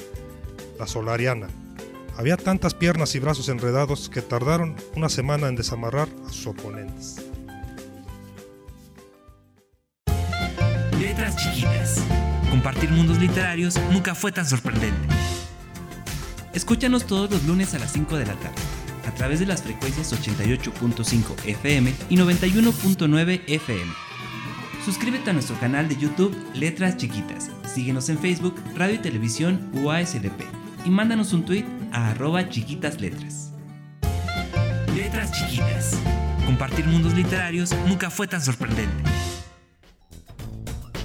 la 0.78 0.87
solariana. 0.87 1.49
Había 2.16 2.37
tantas 2.37 2.75
piernas 2.75 3.14
y 3.14 3.18
brazos 3.18 3.49
enredados 3.49 4.09
que 4.09 4.23
tardaron 4.23 4.76
una 4.94 5.09
semana 5.09 5.49
en 5.49 5.56
desamarrar 5.56 6.09
a 6.26 6.33
sus 6.33 6.47
oponentes. 6.49 7.16
Letras 11.00 11.37
chiquitas. 11.37 12.00
Compartir 12.50 12.90
mundos 12.90 13.18
literarios 13.18 13.80
nunca 13.90 14.14
fue 14.14 14.30
tan 14.30 14.47
sorprendente. 14.47 15.09
Escúchanos 16.52 17.04
todos 17.04 17.30
los 17.30 17.42
lunes 17.44 17.75
a 17.75 17.80
las 17.80 17.92
5 17.92 18.16
de 18.16 18.26
la 18.26 18.35
tarde 18.35 18.83
a 19.06 19.14
través 19.14 19.40
de 19.40 19.46
las 19.46 19.62
frecuencias 19.62 20.12
88.5 20.12 21.44
FM 21.46 21.94
y 22.08 22.16
91.9 22.16 23.42
FM. 23.46 23.92
Suscríbete 24.84 25.30
a 25.30 25.32
nuestro 25.32 25.58
canal 25.58 25.88
de 25.88 25.96
YouTube 25.96 26.37
Letras 26.54 26.96
Chiquitas. 26.96 27.50
Síguenos 27.66 28.08
en 28.11 28.18
Facebook, 28.18 28.54
Radio 28.76 28.96
y 28.96 28.99
Televisión 28.99 29.70
UASLP 29.73 30.40
y 30.84 30.90
mándanos 30.90 31.32
un 31.32 31.44
tweet 31.44 31.64
a 31.92 32.11
arroba 32.11 32.49
chiquitas 32.49 33.00
letras. 33.00 33.52
Letras 34.94 35.32
Chiquitas. 35.32 35.99
Compartir 36.44 36.87
mundos 36.87 37.14
literarios 37.14 37.75
nunca 37.87 38.11
fue 38.11 38.26
tan 38.26 38.42
sorprendente. 38.42 39.02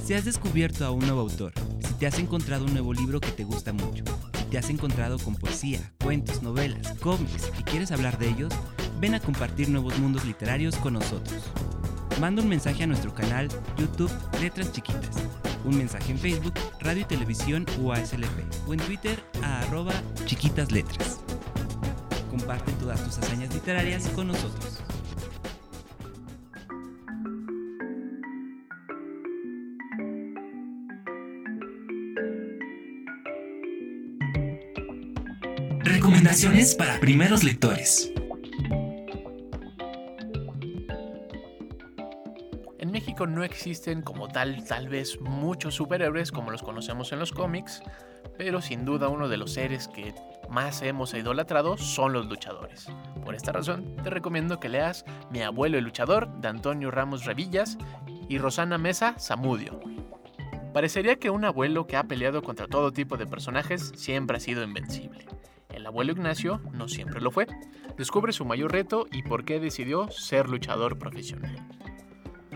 Si 0.05 0.13
has 0.13 0.25
descubierto 0.25 0.85
a 0.85 0.91
un 0.91 0.99
nuevo 0.99 1.21
autor, 1.21 1.53
si 1.87 1.93
te 1.93 2.07
has 2.07 2.19
encontrado 2.19 2.65
un 2.65 2.73
nuevo 2.73 2.93
libro 2.93 3.21
que 3.21 3.31
te 3.31 3.43
gusta 3.43 3.71
mucho, 3.71 4.03
te 4.49 4.57
has 4.57 4.69
encontrado 4.69 5.19
con 5.19 5.35
poesía, 5.35 5.79
cuentos, 6.03 6.41
novelas, 6.41 6.95
cómics 6.99 7.51
y 7.59 7.63
quieres 7.63 7.91
hablar 7.91 8.17
de 8.17 8.29
ellos, 8.29 8.53
ven 8.99 9.13
a 9.13 9.19
compartir 9.19 9.69
nuevos 9.69 9.97
mundos 9.99 10.25
literarios 10.25 10.75
con 10.77 10.93
nosotros. 10.93 11.43
Manda 12.19 12.41
un 12.41 12.49
mensaje 12.49 12.83
a 12.83 12.87
nuestro 12.87 13.13
canal 13.13 13.47
YouTube 13.77 14.11
Letras 14.41 14.71
Chiquitas, 14.71 15.23
un 15.63 15.77
mensaje 15.77 16.11
en 16.11 16.17
Facebook 16.17 16.53
Radio 16.79 17.03
y 17.03 17.05
Televisión 17.05 17.65
UASLP 17.79 18.67
o 18.67 18.73
en 18.73 18.79
Twitter 18.79 19.23
a 19.43 19.59
arroba 19.61 19.93
chiquitas 20.25 20.71
letras. 20.71 21.19
Comparte 22.29 22.71
todas 22.73 23.03
tus 23.03 23.17
hazañas 23.19 23.53
literarias 23.53 24.07
con 24.09 24.27
nosotros. 24.27 24.81
Recomendaciones 35.99 36.75
para 36.75 36.97
primeros 37.01 37.43
lectores. 37.43 38.09
En 42.77 42.89
México 42.89 43.27
no 43.27 43.43
existen 43.43 44.01
como 44.01 44.29
tal 44.29 44.63
tal 44.63 44.87
vez 44.87 45.19
muchos 45.19 45.75
superhéroes 45.75 46.31
como 46.31 46.51
los 46.51 46.63
conocemos 46.63 47.11
en 47.11 47.19
los 47.19 47.33
cómics, 47.33 47.83
pero 48.37 48.61
sin 48.61 48.85
duda 48.85 49.09
uno 49.09 49.27
de 49.27 49.35
los 49.35 49.51
seres 49.51 49.89
que 49.89 50.15
más 50.49 50.81
hemos 50.83 51.13
idolatrado 51.13 51.77
son 51.77 52.13
los 52.13 52.27
luchadores. 52.27 52.87
Por 53.25 53.35
esta 53.35 53.51
razón, 53.51 53.97
te 54.01 54.09
recomiendo 54.09 54.57
que 54.61 54.69
leas 54.69 55.03
Mi 55.29 55.41
abuelo 55.41 55.77
el 55.77 55.83
luchador 55.83 56.29
de 56.39 56.47
Antonio 56.47 56.91
Ramos 56.91 57.25
Revillas 57.25 57.77
y 58.29 58.37
Rosana 58.37 58.77
Mesa 58.77 59.15
Zamudio. 59.19 59.81
Parecería 60.73 61.17
que 61.17 61.29
un 61.29 61.43
abuelo 61.43 61.87
que 61.87 61.97
ha 61.97 62.03
peleado 62.05 62.41
contra 62.41 62.67
todo 62.67 62.93
tipo 62.93 63.17
de 63.17 63.27
personajes 63.27 63.91
siempre 63.97 64.37
ha 64.37 64.39
sido 64.39 64.63
invencible. 64.63 65.25
El 65.69 65.85
abuelo 65.85 66.11
Ignacio 66.11 66.61
no 66.73 66.87
siempre 66.87 67.21
lo 67.21 67.31
fue. 67.31 67.47
Descubre 67.97 68.33
su 68.33 68.45
mayor 68.45 68.71
reto 68.71 69.07
y 69.11 69.23
por 69.23 69.45
qué 69.45 69.59
decidió 69.59 70.09
ser 70.11 70.49
luchador 70.49 70.97
profesional. 70.97 71.67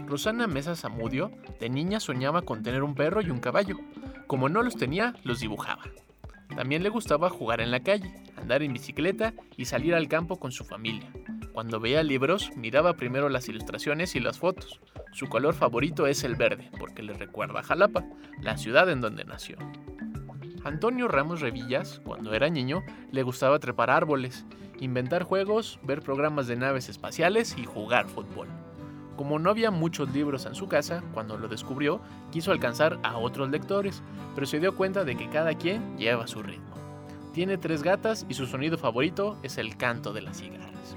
Rosana 0.05 0.47
Mesa 0.47 0.75
Zamudio 0.75 1.31
de 1.59 1.69
niña 1.69 1.99
soñaba 1.99 2.41
con 2.41 2.63
tener 2.63 2.83
un 2.83 2.95
perro 2.95 3.21
y 3.21 3.29
un 3.29 3.39
caballo. 3.39 3.77
Como 4.27 4.49
no 4.49 4.61
los 4.61 4.75
tenía, 4.75 5.15
los 5.23 5.39
dibujaba. 5.39 5.83
También 6.55 6.83
le 6.83 6.89
gustaba 6.89 7.29
jugar 7.29 7.61
en 7.61 7.71
la 7.71 7.81
calle, 7.81 8.13
andar 8.35 8.61
en 8.61 8.73
bicicleta 8.73 9.33
y 9.57 9.65
salir 9.65 9.95
al 9.95 10.07
campo 10.07 10.39
con 10.39 10.51
su 10.51 10.65
familia. 10.65 11.11
Cuando 11.53 11.79
veía 11.79 12.03
libros, 12.03 12.51
miraba 12.55 12.93
primero 12.93 13.29
las 13.29 13.47
ilustraciones 13.47 14.15
y 14.15 14.19
las 14.19 14.39
fotos. 14.39 14.79
Su 15.11 15.27
color 15.27 15.53
favorito 15.53 16.07
es 16.07 16.23
el 16.23 16.35
verde, 16.35 16.71
porque 16.79 17.03
le 17.03 17.13
recuerda 17.13 17.59
a 17.59 17.63
Jalapa, 17.63 18.03
la 18.41 18.57
ciudad 18.57 18.89
en 18.89 19.01
donde 19.01 19.23
nació. 19.23 19.57
Antonio 20.63 21.09
Ramos 21.09 21.41
Revillas, 21.41 21.99
cuando 22.05 22.33
era 22.33 22.49
niño, 22.49 22.83
le 23.11 23.23
gustaba 23.23 23.59
trepar 23.59 23.89
árboles, 23.89 24.45
inventar 24.79 25.23
juegos, 25.23 25.77
ver 25.83 26.01
programas 26.01 26.47
de 26.47 26.55
naves 26.55 26.87
espaciales 26.87 27.57
y 27.57 27.65
jugar 27.65 28.07
fútbol. 28.07 28.47
Como 29.17 29.39
no 29.39 29.49
había 29.49 29.71
muchos 29.71 30.13
libros 30.13 30.45
en 30.45 30.55
su 30.55 30.69
casa, 30.69 31.03
cuando 31.13 31.37
lo 31.37 31.49
descubrió, 31.49 31.99
quiso 32.31 32.53
alcanzar 32.53 32.97
a 33.03 33.17
otros 33.17 33.49
lectores, 33.49 34.01
pero 34.35 34.47
se 34.47 34.61
dio 34.61 34.73
cuenta 34.73 35.03
de 35.03 35.17
que 35.17 35.29
cada 35.29 35.53
quien 35.53 35.97
lleva 35.97 36.27
su 36.27 36.41
ritmo. 36.41 36.75
Tiene 37.33 37.57
tres 37.57 37.83
gatas 37.83 38.25
y 38.29 38.33
su 38.33 38.45
sonido 38.45 38.77
favorito 38.77 39.37
es 39.43 39.57
el 39.57 39.75
canto 39.75 40.13
de 40.13 40.21
las 40.21 40.37
cigarras. 40.37 40.95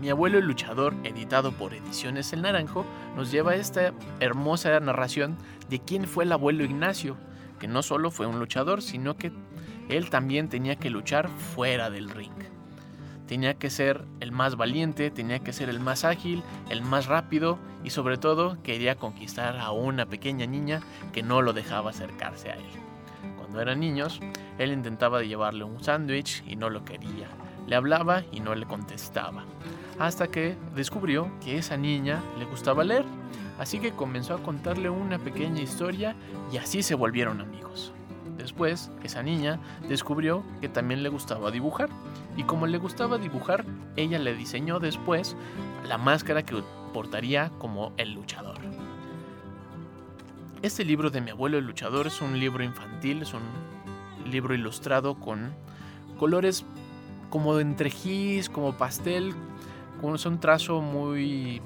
Mi 0.00 0.08
abuelo 0.08 0.38
el 0.38 0.46
luchador, 0.46 0.94
editado 1.04 1.52
por 1.52 1.74
Ediciones 1.74 2.32
El 2.32 2.42
Naranjo, 2.42 2.86
nos 3.16 3.30
lleva 3.30 3.56
esta 3.56 3.92
hermosa 4.20 4.80
narración 4.80 5.36
de 5.68 5.80
quién 5.80 6.06
fue 6.06 6.24
el 6.24 6.32
abuelo 6.32 6.64
Ignacio, 6.64 7.16
que 7.58 7.68
no 7.68 7.82
solo 7.82 8.10
fue 8.10 8.26
un 8.26 8.38
luchador, 8.38 8.82
sino 8.82 9.16
que 9.16 9.32
él 9.88 10.10
también 10.10 10.48
tenía 10.48 10.76
que 10.76 10.90
luchar 10.90 11.28
fuera 11.28 11.90
del 11.90 12.10
ring. 12.10 12.32
Tenía 13.26 13.54
que 13.54 13.68
ser 13.68 14.06
el 14.20 14.32
más 14.32 14.56
valiente, 14.56 15.10
tenía 15.10 15.40
que 15.40 15.52
ser 15.52 15.68
el 15.68 15.80
más 15.80 16.04
ágil, 16.04 16.42
el 16.70 16.82
más 16.82 17.06
rápido 17.06 17.58
y 17.84 17.90
sobre 17.90 18.16
todo 18.16 18.62
quería 18.62 18.96
conquistar 18.96 19.58
a 19.58 19.70
una 19.70 20.06
pequeña 20.06 20.46
niña 20.46 20.80
que 21.12 21.22
no 21.22 21.42
lo 21.42 21.52
dejaba 21.52 21.90
acercarse 21.90 22.50
a 22.50 22.54
él. 22.54 22.64
Cuando 23.36 23.60
eran 23.60 23.80
niños, 23.80 24.20
él 24.58 24.72
intentaba 24.72 25.22
llevarle 25.22 25.64
un 25.64 25.82
sándwich 25.82 26.42
y 26.46 26.56
no 26.56 26.70
lo 26.70 26.84
quería. 26.84 27.28
Le 27.68 27.76
hablaba 27.76 28.24
y 28.32 28.40
no 28.40 28.54
le 28.56 28.66
contestaba. 28.66 29.44
Hasta 29.98 30.28
que 30.28 30.56
descubrió 30.74 31.30
que 31.44 31.58
esa 31.58 31.76
niña 31.76 32.20
le 32.38 32.44
gustaba 32.44 32.82
leer 32.82 33.04
Así 33.58 33.80
que 33.80 33.90
comenzó 33.90 34.34
a 34.34 34.42
contarle 34.42 34.88
una 34.88 35.18
pequeña 35.18 35.60
historia 35.60 36.14
y 36.52 36.58
así 36.58 36.82
se 36.82 36.94
volvieron 36.94 37.40
amigos. 37.40 37.92
Después, 38.36 38.90
esa 39.02 39.22
niña 39.22 39.58
descubrió 39.88 40.44
que 40.60 40.68
también 40.68 41.02
le 41.02 41.08
gustaba 41.08 41.50
dibujar 41.50 41.88
y 42.36 42.44
como 42.44 42.68
le 42.68 42.78
gustaba 42.78 43.18
dibujar, 43.18 43.64
ella 43.96 44.20
le 44.20 44.34
diseñó 44.34 44.78
después 44.78 45.36
la 45.88 45.98
máscara 45.98 46.44
que 46.44 46.62
portaría 46.94 47.50
como 47.58 47.92
el 47.96 48.14
luchador. 48.14 48.58
Este 50.62 50.84
libro 50.84 51.10
de 51.10 51.20
mi 51.20 51.32
abuelo 51.32 51.58
el 51.58 51.66
luchador 51.66 52.06
es 52.06 52.20
un 52.20 52.38
libro 52.38 52.62
infantil, 52.62 53.22
es 53.22 53.34
un 53.34 53.42
libro 54.30 54.54
ilustrado 54.54 55.16
con 55.16 55.52
colores 56.16 56.64
como 57.30 57.56
de 57.56 57.62
entrejís, 57.62 58.48
como 58.48 58.76
pastel, 58.76 59.34
con 60.00 60.16
un 60.24 60.40
trazo 60.40 60.80
muy 60.80 61.60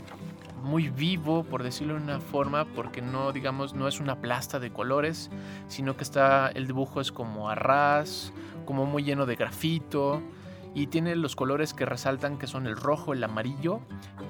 muy 0.62 0.88
vivo, 0.88 1.44
por 1.44 1.62
decirlo 1.62 1.94
de 1.94 2.02
una 2.02 2.20
forma, 2.20 2.64
porque 2.64 3.02
no, 3.02 3.32
digamos, 3.32 3.74
no 3.74 3.88
es 3.88 4.00
una 4.00 4.20
plasta 4.20 4.60
de 4.60 4.72
colores, 4.72 5.30
sino 5.68 5.96
que 5.96 6.04
está, 6.04 6.48
el 6.48 6.66
dibujo 6.66 7.00
es 7.00 7.10
como 7.12 7.50
a 7.50 7.54
ras, 7.54 8.32
como 8.64 8.86
muy 8.86 9.02
lleno 9.02 9.26
de 9.26 9.34
grafito, 9.34 10.22
y 10.74 10.86
tiene 10.86 11.16
los 11.16 11.36
colores 11.36 11.74
que 11.74 11.84
resaltan 11.84 12.38
que 12.38 12.46
son 12.46 12.66
el 12.66 12.76
rojo, 12.76 13.12
el 13.12 13.22
amarillo, 13.24 13.80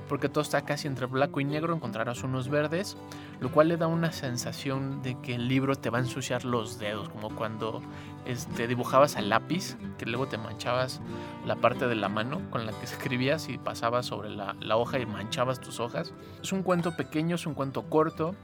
porque 0.09 0.29
todo 0.29 0.43
está 0.43 0.63
casi 0.63 0.89
entre 0.89 1.07
blanco 1.07 1.41
y 1.41 1.45
negro, 1.45 1.75
encontrarás 1.75 2.25
unos 2.25 2.49
verdes, 2.49 2.97
lo 3.43 3.51
cual 3.51 3.69
le 3.69 3.77
da 3.77 3.89
una 3.89 4.13
sensación 4.13 5.03
de 5.03 5.21
que 5.21 5.35
el 5.35 5.49
libro 5.49 5.75
te 5.75 5.91
va 5.91 5.99
a 5.99 6.01
ensuciar 6.03 6.45
los 6.45 6.79
dedos, 6.79 7.09
como 7.09 7.35
cuando 7.35 7.83
este, 8.25 8.69
dibujabas 8.69 9.17
al 9.17 9.31
lápiz, 9.31 9.77
que 9.99 10.07
luego 10.07 10.29
te 10.29 10.39
manchabas 10.39 11.01
la 11.45 11.57
parte 11.57 11.89
de 11.89 11.97
la 11.97 12.09
mano 12.09 12.41
con 12.51 12.67
la 12.67 12.73
que 12.73 12.85
escribías 12.85 13.49
y 13.49 13.59
pasabas 13.59 14.07
sobre 14.07 14.31
la, 14.31 14.55
la 14.61 14.77
hoja 14.77 15.01
y 15.01 15.07
manchabas 15.07 15.61
tus 15.61 15.81
hojas. 15.81 16.15
Es 16.41 16.53
un 16.53 16.63
cuento 16.63 16.97
pequeño, 16.97 17.35
es 17.35 17.45
un 17.45 17.55
cuento 17.55 17.83
corto, 17.91 18.37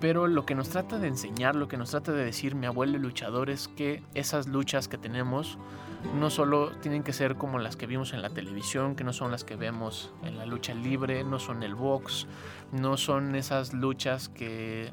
pero 0.00 0.26
lo 0.26 0.46
que 0.46 0.54
nos 0.54 0.70
trata 0.70 0.98
de 0.98 1.08
enseñar, 1.08 1.54
lo 1.54 1.68
que 1.68 1.76
nos 1.76 1.90
trata 1.90 2.12
de 2.12 2.24
decir 2.24 2.54
mi 2.54 2.64
abuelo 2.64 2.98
luchador 2.98 3.50
es 3.50 3.68
que 3.68 4.02
esas 4.14 4.46
luchas 4.46 4.88
que 4.88 4.96
tenemos 4.96 5.58
no 6.18 6.30
solo 6.30 6.70
tienen 6.80 7.02
que 7.02 7.12
ser 7.12 7.36
como 7.36 7.58
las 7.58 7.76
que 7.76 7.86
vimos 7.86 8.12
en 8.12 8.22
la 8.22 8.30
televisión, 8.30 8.94
que 8.94 9.04
no 9.04 9.12
son 9.12 9.30
las 9.30 9.44
que 9.44 9.56
vemos 9.56 10.12
en 10.24 10.38
la 10.38 10.46
lucha 10.46 10.74
libre, 10.74 11.24
no 11.24 11.38
son 11.38 11.62
el 11.62 11.74
box, 11.74 12.26
no 12.72 12.96
son 12.96 13.34
esas 13.34 13.72
luchas 13.72 14.28
que 14.28 14.92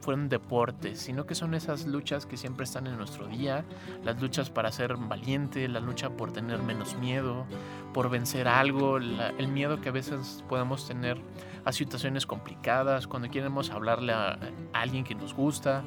fueron 0.00 0.28
deportes, 0.28 1.00
sino 1.00 1.26
que 1.26 1.34
son 1.34 1.54
esas 1.54 1.86
luchas 1.86 2.24
que 2.24 2.36
siempre 2.36 2.64
están 2.64 2.86
en 2.86 2.96
nuestro 2.96 3.26
día, 3.26 3.64
las 4.04 4.20
luchas 4.20 4.48
para 4.48 4.72
ser 4.72 4.96
valiente, 4.96 5.68
la 5.68 5.80
lucha 5.80 6.10
por 6.10 6.32
tener 6.32 6.62
menos 6.62 6.96
miedo, 6.96 7.44
por 7.92 8.08
vencer 8.08 8.48
algo, 8.48 8.96
el 8.96 9.48
miedo 9.48 9.80
que 9.80 9.90
a 9.90 9.92
veces 9.92 10.44
podemos 10.48 10.86
tener 10.86 11.20
a 11.64 11.72
situaciones 11.72 12.24
complicadas, 12.24 13.06
cuando 13.06 13.28
queremos 13.28 13.70
hablarle 13.70 14.12
a, 14.12 14.38
alguien 14.72 15.04
que 15.04 15.14
nos 15.14 15.34
gusta, 15.34 15.82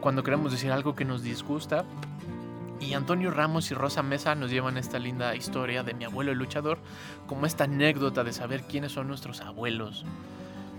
cuando 0.00 0.22
queremos 0.22 0.52
decir 0.52 0.70
algo 0.70 0.94
que 0.94 1.04
nos 1.04 1.22
disgusta. 1.22 1.84
Y 2.80 2.94
Antonio 2.94 3.30
Ramos 3.30 3.70
y 3.70 3.74
Rosa 3.74 4.02
Mesa 4.02 4.34
nos 4.34 4.50
llevan 4.50 4.76
esta 4.76 4.98
linda 4.98 5.34
historia 5.34 5.82
de 5.82 5.94
mi 5.94 6.04
abuelo 6.04 6.32
el 6.32 6.38
luchador, 6.38 6.78
como 7.26 7.46
esta 7.46 7.64
anécdota 7.64 8.22
de 8.22 8.32
saber 8.32 8.62
quiénes 8.64 8.92
son 8.92 9.08
nuestros 9.08 9.40
abuelos. 9.40 10.04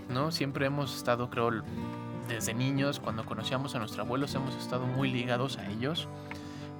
¿no? 0.08 0.30
Siempre 0.30 0.66
hemos 0.66 0.96
estado, 0.96 1.28
creo, 1.28 1.50
desde 2.28 2.54
niños, 2.54 3.00
cuando 3.00 3.24
conocíamos 3.24 3.74
a 3.74 3.78
nuestros 3.78 4.04
abuelos, 4.04 4.34
hemos 4.34 4.54
estado 4.56 4.86
muy 4.86 5.10
ligados 5.10 5.58
a 5.58 5.68
ellos. 5.70 6.08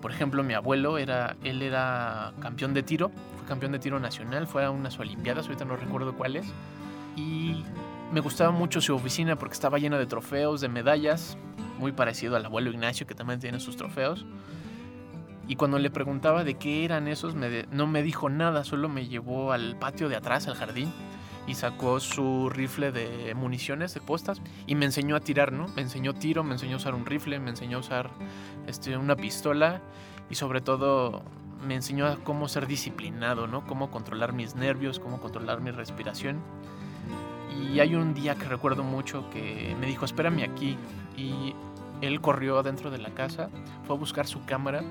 Por 0.00 0.12
ejemplo, 0.12 0.44
mi 0.44 0.54
abuelo 0.54 0.98
era, 0.98 1.36
él 1.42 1.62
era 1.62 2.32
campeón 2.40 2.72
de 2.72 2.82
tiro, 2.82 3.10
fue 3.36 3.46
campeón 3.46 3.72
de 3.72 3.80
tiro 3.80 3.98
nacional, 3.98 4.46
fue 4.46 4.64
a 4.64 4.70
unas 4.70 4.98
Olimpiadas, 4.98 5.46
ahorita 5.46 5.64
no 5.64 5.76
recuerdo 5.76 6.16
cuáles 6.16 6.46
y 7.18 7.64
me 8.12 8.20
gustaba 8.20 8.52
mucho 8.52 8.80
su 8.80 8.94
oficina 8.94 9.36
porque 9.36 9.54
estaba 9.54 9.78
llena 9.78 9.98
de 9.98 10.06
trofeos, 10.06 10.60
de 10.60 10.68
medallas, 10.68 11.36
muy 11.78 11.92
parecido 11.92 12.36
al 12.36 12.46
abuelo 12.46 12.70
Ignacio 12.70 13.06
que 13.06 13.14
también 13.14 13.40
tiene 13.40 13.60
sus 13.60 13.76
trofeos. 13.76 14.24
Y 15.48 15.56
cuando 15.56 15.78
le 15.78 15.90
preguntaba 15.90 16.44
de 16.44 16.54
qué 16.54 16.84
eran 16.84 17.08
esos, 17.08 17.34
no 17.34 17.86
me 17.86 18.02
dijo 18.02 18.28
nada, 18.28 18.64
solo 18.64 18.90
me 18.90 19.08
llevó 19.08 19.52
al 19.52 19.76
patio 19.78 20.10
de 20.10 20.16
atrás, 20.16 20.46
al 20.46 20.54
jardín, 20.54 20.92
y 21.46 21.54
sacó 21.54 22.00
su 22.00 22.50
rifle 22.50 22.92
de 22.92 23.34
municiones, 23.34 23.94
de 23.94 24.02
postas, 24.02 24.42
y 24.66 24.74
me 24.74 24.84
enseñó 24.84 25.16
a 25.16 25.20
tirar, 25.20 25.52
¿no? 25.52 25.68
Me 25.68 25.80
enseñó 25.80 26.12
tiro, 26.12 26.44
me 26.44 26.52
enseñó 26.52 26.74
a 26.74 26.76
usar 26.76 26.94
un 26.94 27.06
rifle, 27.06 27.40
me 27.40 27.48
enseñó 27.48 27.78
a 27.78 27.80
usar 27.80 28.10
este, 28.66 28.98
una 28.98 29.16
pistola, 29.16 29.80
y 30.28 30.34
sobre 30.34 30.60
todo 30.60 31.22
me 31.66 31.74
enseñó 31.74 32.06
a 32.06 32.16
cómo 32.16 32.46
ser 32.48 32.66
disciplinado, 32.66 33.46
¿no? 33.46 33.66
Cómo 33.66 33.90
controlar 33.90 34.34
mis 34.34 34.54
nervios, 34.54 35.00
cómo 35.00 35.18
controlar 35.18 35.62
mi 35.62 35.70
respiración. 35.70 36.42
Y 37.72 37.80
hay 37.80 37.94
un 37.94 38.12
día 38.12 38.34
que 38.34 38.44
recuerdo 38.44 38.84
mucho 38.84 39.30
que 39.30 39.74
me 39.80 39.86
dijo, 39.86 40.04
espérame 40.04 40.42
aquí. 40.42 40.76
Y 41.16 41.54
él 42.02 42.20
corrió 42.20 42.58
adentro 42.58 42.90
de 42.90 42.98
la 42.98 43.10
casa, 43.10 43.48
fue 43.86 43.96
a 43.96 43.98
buscar 43.98 44.26
su 44.26 44.44
cámara 44.44 44.82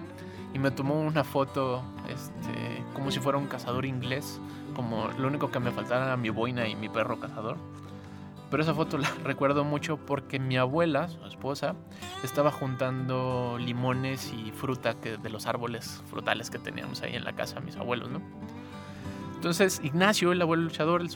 y 0.58 0.60
me 0.60 0.72
tomó 0.72 1.00
una 1.00 1.24
foto 1.24 1.84
este, 2.10 2.84
como 2.96 3.12
si 3.12 3.20
fuera 3.20 3.38
un 3.38 3.46
cazador 3.46 3.86
inglés, 3.86 4.42
como 4.76 5.08
lo 5.20 5.28
único 5.28 5.52
que 5.52 5.60
me 5.60 5.70
faltara 5.70 6.06
era 6.06 6.18
mi 6.18 6.32
boina 6.32 6.68
y 6.68 6.76
mi 6.76 6.90
perro 6.90 7.20
cazador. 7.20 7.58
Pero 8.50 8.64
esa 8.64 8.74
foto 8.74 8.98
la 8.98 9.08
recuerdo 9.24 9.64
mucho 9.64 9.98
porque 9.98 10.40
mi 10.40 10.58
abuela, 10.58 11.10
su 11.10 11.24
esposa, 11.28 11.76
estaba 12.24 12.52
juntando 12.52 13.58
limones 13.60 14.34
y 14.34 14.52
fruta 14.52 14.96
que, 14.96 15.18
de 15.18 15.30
los 15.30 15.46
árboles 15.46 16.02
frutales 16.10 16.50
que 16.50 16.58
teníamos 16.58 17.04
ahí 17.04 17.16
en 17.16 17.24
la 17.24 17.34
casa, 17.34 17.60
mis 17.60 17.76
abuelos, 17.76 18.10
¿no? 18.10 18.20
Entonces 19.36 19.80
Ignacio, 19.84 20.32
el 20.32 20.42
abuelo 20.42 20.64
luchador, 20.64 21.02
el, 21.02 21.12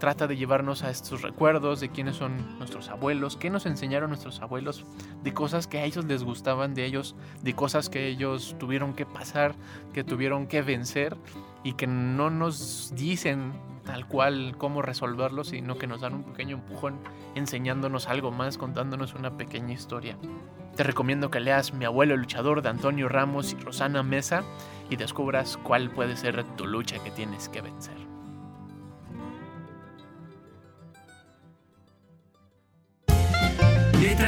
trata 0.00 0.26
de 0.26 0.36
llevarnos 0.36 0.82
a 0.82 0.90
estos 0.90 1.22
recuerdos 1.22 1.78
de 1.78 1.90
quiénes 1.90 2.16
son 2.16 2.58
nuestros 2.58 2.88
abuelos, 2.88 3.36
qué 3.36 3.50
nos 3.50 3.66
enseñaron 3.66 4.10
nuestros 4.10 4.40
abuelos, 4.40 4.84
de 5.22 5.32
cosas 5.32 5.68
que 5.68 5.78
a 5.78 5.84
ellos 5.84 6.06
les 6.06 6.24
gustaban 6.24 6.74
de 6.74 6.86
ellos, 6.86 7.14
de 7.42 7.54
cosas 7.54 7.88
que 7.88 8.08
ellos 8.08 8.56
tuvieron 8.58 8.94
que 8.94 9.06
pasar, 9.06 9.54
que 9.92 10.02
tuvieron 10.02 10.48
que 10.48 10.62
vencer 10.62 11.16
y 11.62 11.74
que 11.74 11.86
no 11.86 12.30
nos 12.30 12.92
dicen 12.96 13.52
tal 13.84 14.06
cual 14.08 14.54
cómo 14.56 14.82
resolverlo, 14.82 15.44
sino 15.44 15.76
que 15.76 15.86
nos 15.86 16.00
dan 16.00 16.14
un 16.14 16.24
pequeño 16.24 16.56
empujón 16.56 16.98
enseñándonos 17.34 18.08
algo 18.08 18.30
más, 18.30 18.56
contándonos 18.56 19.14
una 19.14 19.36
pequeña 19.36 19.74
historia. 19.74 20.16
Te 20.76 20.82
recomiendo 20.82 21.30
que 21.30 21.40
leas 21.40 21.74
Mi 21.74 21.84
abuelo 21.84 22.16
luchador 22.16 22.62
de 22.62 22.70
Antonio 22.70 23.08
Ramos 23.08 23.52
y 23.52 23.56
Rosana 23.56 24.02
Mesa 24.02 24.44
y 24.88 24.96
descubras 24.96 25.58
cuál 25.58 25.90
puede 25.90 26.16
ser 26.16 26.42
tu 26.56 26.66
lucha 26.66 26.98
que 27.04 27.10
tienes 27.10 27.50
que 27.50 27.60
vencer. 27.60 28.09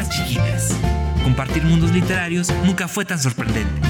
Chiquitas. 0.01 0.77
Compartir 1.23 1.63
mundos 1.65 1.91
literarios 1.93 2.53
nunca 2.65 2.89
fue 2.89 3.05
tan 3.05 3.19
sorprendente. 3.19 3.81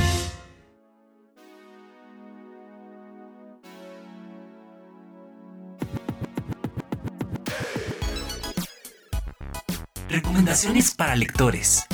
Recomendaciones 10.08 10.94
para 10.94 11.16
lectores. 11.16 11.86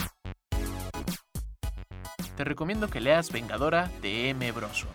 Te 2.36 2.44
recomiendo 2.44 2.88
que 2.88 3.00
leas 3.00 3.30
Vengadora 3.30 3.90
de 4.02 4.30
M. 4.30 4.50
Broso. 4.52 4.88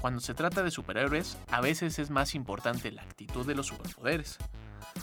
Cuando 0.00 0.20
se 0.20 0.34
trata 0.34 0.62
de 0.62 0.70
superhéroes, 0.70 1.36
a 1.50 1.60
veces 1.60 1.98
es 1.98 2.10
más 2.10 2.34
importante 2.34 2.92
la 2.92 3.02
actitud 3.02 3.46
de 3.46 3.54
los 3.54 3.66
superpoderes. 3.66 4.38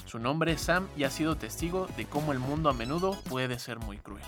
Su 0.06 0.20
nombre 0.20 0.54
es 0.54 0.62
Sam 0.62 0.88
y 0.96 1.04
ha 1.04 1.10
sido 1.10 1.36
testigo 1.36 1.88
de 1.98 2.06
cómo 2.06 2.32
el 2.32 2.40
mundo 2.40 2.70
a 2.70 2.74
menudo 2.74 3.20
puede 3.30 3.60
ser 3.60 3.80
muy 3.80 3.98
cruel. 3.98 4.24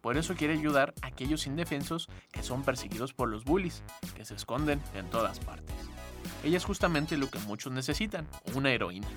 Por 0.00 0.18
eso 0.18 0.34
quiere 0.34 0.54
ayudar 0.54 0.92
a 1.00 1.06
aquellos 1.06 1.46
indefensos 1.46 2.08
que 2.30 2.42
son 2.42 2.62
perseguidos 2.62 3.14
por 3.14 3.28
los 3.28 3.44
bullies, 3.44 3.82
que 4.14 4.24
se 4.24 4.34
esconden 4.34 4.82
en 4.94 5.08
todas 5.08 5.40
partes. 5.40 5.74
Ella 6.42 6.58
es 6.58 6.64
justamente 6.64 7.16
lo 7.16 7.30
que 7.30 7.38
muchos 7.40 7.72
necesitan, 7.72 8.28
una 8.54 8.70
heroína. 8.70 9.08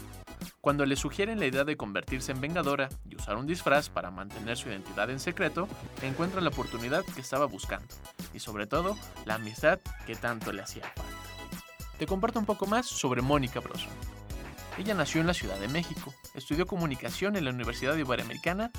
Cuando 0.62 0.86
le 0.86 0.96
sugieren 0.96 1.40
la 1.40 1.46
idea 1.46 1.66
de 1.66 1.78
convertirse 1.78 2.32
en 2.32 2.40
vengadora 2.40 2.90
y 3.04 3.16
usar 3.16 3.36
un 3.36 3.48
disfraz 3.48 3.90
para 3.90 4.12
mantener 4.12 4.58
su 4.58 4.70
identidad 4.70 5.10
en 5.10 5.20
secreto, 5.20 5.68
encuentra 6.02 6.42
la 6.42 6.50
oportunidad 6.50 7.04
que 7.04 7.22
estaba 7.22 7.46
buscando 7.46 7.88
y 8.34 8.40
sobre 8.40 8.66
todo 8.66 8.98
la 9.26 9.36
amistad 9.36 9.80
que 10.06 10.16
tanto 10.16 10.54
le 10.54 10.62
hacía 10.62 10.84
falta. 10.84 11.04
Te 12.00 12.06
comparto 12.06 12.40
un 12.40 12.46
poco 12.46 12.66
más 12.66 12.86
sobre 12.86 13.22
Mónica 13.22 13.60
Broso. 13.60 13.88
Ella 14.78 14.94
nació 14.94 15.22
en 15.22 15.28
la 15.28 15.34
Ciudad 15.34 15.60
de 15.60 15.68
México, 15.68 16.14
estudió 16.36 16.68
comunicación 16.68 17.36
en 17.36 17.46
la 17.46 17.52
Universidad 17.52 17.96
Iberoamericana. 17.98 18.72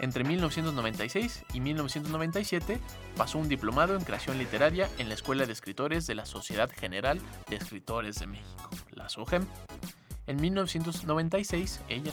Entre 0.00 0.24
1996 0.24 1.44
y 1.52 1.60
1997 1.60 2.80
pasó 3.16 3.38
un 3.38 3.48
diplomado 3.48 3.96
en 3.96 4.02
creación 4.02 4.38
literaria 4.38 4.88
en 4.98 5.08
la 5.08 5.14
Escuela 5.14 5.46
de 5.46 5.52
Escritores 5.52 6.06
de 6.06 6.14
la 6.14 6.26
Sociedad 6.26 6.70
General 6.70 7.20
de 7.48 7.56
Escritores 7.56 8.18
de 8.18 8.26
México, 8.26 8.70
la 8.92 9.08
SOGEM. 9.08 9.46
En 10.26 10.40
1996, 10.40 11.80
ella 11.88 12.12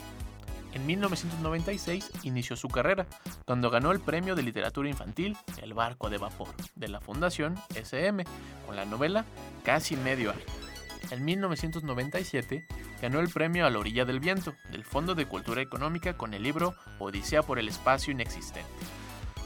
en 0.74 0.86
1996 0.86 2.12
inició 2.24 2.56
su 2.56 2.68
carrera, 2.68 3.08
cuando 3.46 3.72
ganó 3.72 3.92
el 3.92 4.00
premio 4.00 4.36
de 4.36 4.44
literatura 4.44 4.90
infantil 4.90 5.36
El 5.62 5.74
barco 5.74 6.10
de 6.12 6.20
vapor 6.20 6.50
de 6.76 6.88
la 6.88 7.02
Fundación 7.02 7.56
SM 7.74 8.24
con 8.66 8.76
la 8.76 8.86
novela 8.86 9.26
Casi 9.64 9.96
medio 9.96 10.32
año. 10.32 10.44
En 11.10 11.26
1997 11.26 12.68
ganó 13.02 13.20
el 13.20 13.30
premio 13.30 13.66
A 13.66 13.70
la 13.70 13.80
orilla 13.80 14.06
del 14.06 14.20
viento 14.20 14.56
del 14.72 14.84
Fondo 14.84 15.16
de 15.16 15.26
Cultura 15.26 15.62
Económica 15.62 16.18
con 16.18 16.34
el 16.34 16.44
libro 16.44 16.76
Odisea 17.00 17.44
por 17.44 17.60
el 17.60 17.68
espacio 17.68 18.12
inexistente. 18.12 18.70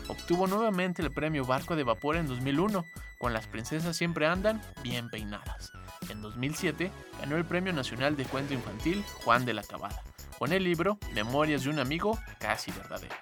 Obtuvo 0.07 0.47
nuevamente 0.47 1.01
el 1.01 1.11
premio 1.11 1.45
Barco 1.45 1.75
de 1.75 1.83
Vapor 1.83 2.17
en 2.17 2.27
2001 2.27 2.83
con 3.19 3.33
Las 3.33 3.47
princesas 3.47 3.95
siempre 3.95 4.25
andan 4.25 4.61
bien 4.83 5.09
peinadas. 5.09 5.71
En 6.09 6.21
2007 6.21 6.91
ganó 7.19 7.37
el 7.37 7.45
Premio 7.45 7.71
Nacional 7.71 8.17
de 8.17 8.25
Cuento 8.25 8.53
Infantil 8.53 9.03
Juan 9.23 9.45
de 9.45 9.53
la 9.53 9.63
Cabada 9.63 10.03
con 10.41 10.53
el 10.53 10.63
libro 10.63 10.97
Memorias 11.13 11.63
de 11.63 11.69
un 11.69 11.77
amigo 11.77 12.17
casi 12.39 12.71
verdadero. 12.71 13.15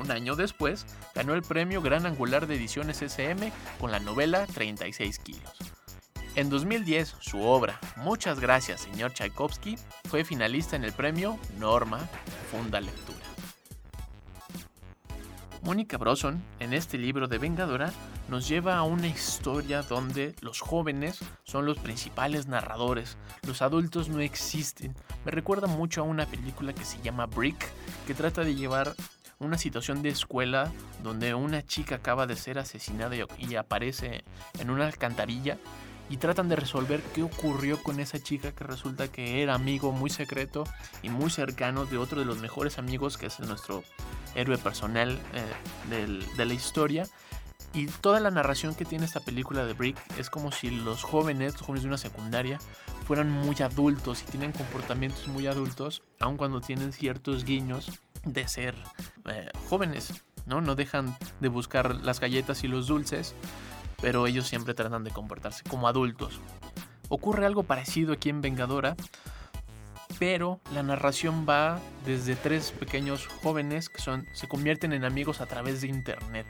Un 0.00 0.10
año 0.10 0.34
después 0.34 0.84
ganó 1.14 1.34
el 1.34 1.42
premio 1.42 1.80
Gran 1.80 2.06
Angular 2.06 2.48
de 2.48 2.56
Ediciones 2.56 3.02
SM 3.02 3.52
con 3.78 3.92
la 3.92 4.00
novela 4.00 4.46
36 4.46 5.18
kilos. 5.20 5.75
En 6.36 6.50
2010, 6.50 7.16
su 7.18 7.40
obra 7.40 7.80
Muchas 7.96 8.40
gracias, 8.40 8.82
señor 8.82 9.12
Tchaikovsky 9.12 9.78
fue 10.04 10.22
finalista 10.22 10.76
en 10.76 10.84
el 10.84 10.92
premio 10.92 11.38
Norma 11.58 11.98
Funda 12.50 12.78
Lectura. 12.78 13.24
Mónica 15.62 15.96
Broson, 15.96 16.42
en 16.60 16.74
este 16.74 16.98
libro 16.98 17.26
de 17.26 17.38
Vengadora, 17.38 17.90
nos 18.28 18.46
lleva 18.46 18.76
a 18.76 18.82
una 18.82 19.08
historia 19.08 19.80
donde 19.80 20.34
los 20.42 20.60
jóvenes 20.60 21.20
son 21.44 21.64
los 21.64 21.78
principales 21.78 22.46
narradores, 22.46 23.16
los 23.46 23.62
adultos 23.62 24.10
no 24.10 24.20
existen. 24.20 24.94
Me 25.24 25.32
recuerda 25.32 25.66
mucho 25.66 26.02
a 26.02 26.04
una 26.04 26.26
película 26.26 26.74
que 26.74 26.84
se 26.84 27.00
llama 27.00 27.24
Brick, 27.24 27.66
que 28.06 28.12
trata 28.12 28.42
de 28.42 28.54
llevar 28.54 28.94
una 29.38 29.56
situación 29.56 30.02
de 30.02 30.10
escuela 30.10 30.70
donde 31.02 31.34
una 31.34 31.64
chica 31.64 31.94
acaba 31.94 32.26
de 32.26 32.36
ser 32.36 32.58
asesinada 32.58 33.16
y 33.38 33.54
aparece 33.54 34.22
en 34.58 34.68
una 34.68 34.86
alcantarilla 34.86 35.56
y 36.08 36.18
tratan 36.18 36.48
de 36.48 36.56
resolver 36.56 37.02
qué 37.14 37.22
ocurrió 37.22 37.82
con 37.82 38.00
esa 38.00 38.18
chica 38.18 38.52
que 38.52 38.64
resulta 38.64 39.08
que 39.08 39.42
era 39.42 39.54
amigo 39.54 39.92
muy 39.92 40.10
secreto 40.10 40.64
y 41.02 41.10
muy 41.10 41.30
cercano 41.30 41.86
de 41.86 41.98
otro 41.98 42.20
de 42.20 42.26
los 42.26 42.38
mejores 42.38 42.78
amigos 42.78 43.18
que 43.18 43.26
es 43.26 43.40
nuestro 43.40 43.82
héroe 44.34 44.58
personal 44.58 45.18
eh, 45.34 46.20
de 46.36 46.44
la 46.44 46.54
historia. 46.54 47.06
Y 47.74 47.86
toda 47.88 48.20
la 48.20 48.30
narración 48.30 48.74
que 48.74 48.86
tiene 48.86 49.04
esta 49.04 49.20
película 49.20 49.66
de 49.66 49.74
Brick 49.74 49.98
es 50.18 50.30
como 50.30 50.50
si 50.50 50.70
los 50.70 51.02
jóvenes, 51.02 51.54
los 51.54 51.62
jóvenes 51.62 51.82
de 51.82 51.88
una 51.88 51.98
secundaria, 51.98 52.58
fueran 53.06 53.30
muy 53.30 53.56
adultos 53.60 54.22
y 54.22 54.30
tienen 54.30 54.52
comportamientos 54.52 55.28
muy 55.28 55.46
adultos, 55.46 56.02
aun 56.18 56.38
cuando 56.38 56.60
tienen 56.60 56.92
ciertos 56.92 57.44
guiños 57.44 58.00
de 58.24 58.48
ser 58.48 58.74
eh, 59.26 59.50
jóvenes, 59.68 60.24
¿no? 60.46 60.60
No 60.60 60.74
dejan 60.74 61.16
de 61.40 61.48
buscar 61.48 61.96
las 61.96 62.18
galletas 62.18 62.64
y 62.64 62.68
los 62.68 62.86
dulces, 62.86 63.34
pero 64.00 64.26
ellos 64.26 64.46
siempre 64.46 64.74
tratan 64.74 65.04
de 65.04 65.10
comportarse 65.10 65.64
como 65.64 65.88
adultos. 65.88 66.40
Ocurre 67.08 67.46
algo 67.46 67.62
parecido 67.62 68.12
aquí 68.12 68.28
en 68.30 68.40
Vengadora, 68.40 68.96
pero 70.18 70.60
la 70.72 70.82
narración 70.82 71.46
va 71.48 71.78
desde 72.04 72.36
tres 72.36 72.72
pequeños 72.72 73.26
jóvenes 73.26 73.88
que 73.88 74.00
son, 74.00 74.26
se 74.32 74.48
convierten 74.48 74.92
en 74.92 75.04
amigos 75.04 75.40
a 75.40 75.46
través 75.46 75.80
de 75.80 75.88
internet. 75.88 76.46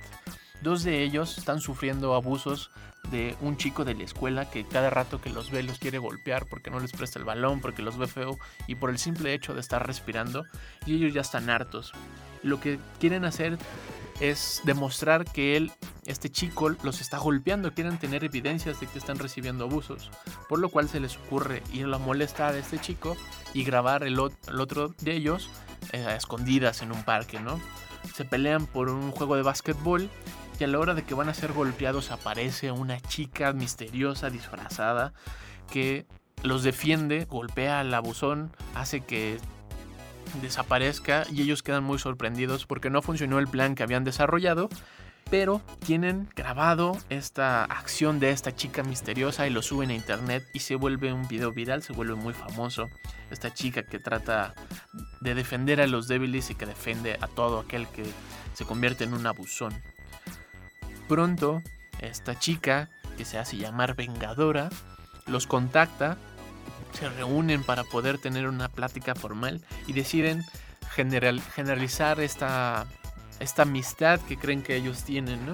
Dos 0.63 0.83
de 0.85 1.03
ellos 1.03 1.37
están 1.39 1.61
sufriendo 1.61 2.15
abusos 2.15 2.71
de 3.11 3.37
un 3.41 3.57
chico 3.57 3.85
de 3.85 3.95
la 3.95 4.05
escuela 4.05 4.51
que 4.51 4.65
cada 4.65 4.91
rato 4.91 5.21
que 5.21 5.31
los 5.31 5.51
ve 5.51 5.63
los 5.63 5.79
quiere 5.79 5.99
golpear 5.99 6.47
porque 6.47 6.71
no 6.71 6.81
les 6.81 6.93
presta 6.93 7.19
el 7.19 7.25
balón, 7.25 7.61
porque 7.61 7.83
los 7.83 7.99
ve 7.99 8.07
feo 8.07 8.39
y 8.67 8.75
por 8.75 8.91
el 8.91 8.99
simple 8.99 9.33
hecho 9.35 9.55
de 9.55 9.61
estar 9.61 9.87
respirando 9.87 10.45
y 10.87 10.97
ellos 10.97 11.15
ya 11.15 11.21
están 11.21 11.51
hartos. 11.51 11.93
Lo 12.43 12.61
que 12.61 12.79
quieren 12.99 13.25
hacer 13.25 13.59
es 14.21 14.63
demostrar 14.65 15.25
que 15.25 15.57
él, 15.57 15.73
este 16.07 16.31
chico, 16.31 16.71
los 16.71 17.01
está 17.01 17.19
golpeando, 17.19 17.73
quieren 17.75 17.99
tener 17.99 18.25
evidencias 18.25 18.81
de 18.81 18.87
que 18.87 18.99
están 18.99 19.19
recibiendo 19.19 19.65
abusos, 19.65 20.11
por 20.49 20.59
lo 20.59 20.69
cual 20.69 20.89
se 20.89 21.01
les 21.01 21.17
ocurre 21.17 21.63
ir 21.73 21.87
a 21.93 21.99
molestar 21.99 22.55
a 22.55 22.59
este 22.59 22.79
chico 22.79 23.17
y 23.55 23.65
grabar 23.65 24.05
el, 24.05 24.19
otro 24.19 24.95
de 25.01 25.13
ellos 25.13 25.51
eh, 25.93 26.05
a 26.05 26.17
escondidas 26.17 26.83
en 26.83 26.93
un 26.93 27.03
parque, 27.03 27.41
¿no? 27.41 27.61
Se 28.15 28.25
pelean 28.25 28.67
por 28.67 28.89
un 28.89 29.11
juego 29.11 29.37
de 29.37 29.43
básquetbol 29.43 30.09
y 30.59 30.65
a 30.65 30.67
la 30.67 30.79
hora 30.79 30.95
de 30.95 31.05
que 31.05 31.15
van 31.15 31.29
a 31.29 31.35
ser 31.35 31.53
golpeados 31.53 32.11
aparece 32.11 32.71
una 32.71 33.01
chica 33.01 33.53
misteriosa 33.53 34.31
disfrazada 34.31 35.13
que 35.71 36.07
los 36.43 36.63
defiende, 36.63 37.25
golpea 37.25 37.81
al 37.81 37.93
abusón, 37.93 38.53
hace 38.75 39.01
que 39.01 39.39
desaparezca 40.43 41.27
y 41.33 41.43
ellos 41.43 41.63
quedan 41.63 41.85
muy 41.85 41.99
sorprendidos 41.99 42.67
porque 42.67 42.91
no 42.91 43.03
funcionó 43.03 43.39
el 43.39 43.49
plan 43.49 43.75
que 43.75 43.83
habían 43.83 44.05
desarrollado, 44.05 44.69
pero 45.31 45.61
tienen 45.85 46.29
grabado 46.37 46.97
esta 47.09 47.65
acción 47.65 48.21
de 48.21 48.31
esta 48.31 48.55
chica 48.55 48.83
misteriosa 48.83 49.47
y 49.47 49.51
lo 49.51 49.63
suben 49.63 49.91
a 49.91 49.95
internet 49.95 50.45
y 50.53 50.61
se 50.61 50.77
vuelve 50.77 51.13
un 51.13 51.27
video 51.27 51.53
viral, 51.53 51.83
se 51.83 51.93
vuelve 51.93 52.15
muy 52.15 52.33
famoso. 52.33 52.89
Esta 53.31 53.53
chica 53.53 53.83
que 53.83 53.99
trata 53.99 54.55
de 55.21 55.35
defender 55.35 55.81
a 55.81 55.87
los 55.87 56.07
débiles 56.07 56.51
y 56.51 56.55
que 56.55 56.67
defiende 56.67 57.19
a 57.21 57.27
todo 57.27 57.61
aquel 57.61 57.89
que 57.89 58.05
se 58.55 58.65
convierte 58.65 59.05
en 59.05 59.15
un 59.15 59.27
abusón. 59.27 59.75
Pronto, 61.09 61.63
esta 62.01 62.39
chica, 62.39 62.91
que 63.17 63.25
se 63.25 63.39
hace 63.39 63.57
llamar 63.57 63.97
Vengadora, 63.97 64.71
los 65.27 65.47
contacta 65.47 66.17
se 66.97 67.09
reúnen 67.11 67.63
para 67.63 67.85
poder 67.85 68.19
tener 68.19 68.49
una 68.49 68.69
plática 68.69 69.15
formal 69.15 69.61
y 69.87 69.93
deciden 69.93 70.45
general, 70.95 71.41
generalizar 71.41 72.21
esta, 72.21 72.87
esta 73.39 73.63
amistad 73.63 74.21
que 74.21 74.37
creen 74.37 74.63
que 74.63 74.77
ellos 74.77 75.05
tienen, 75.05 75.45
¿no? 75.47 75.53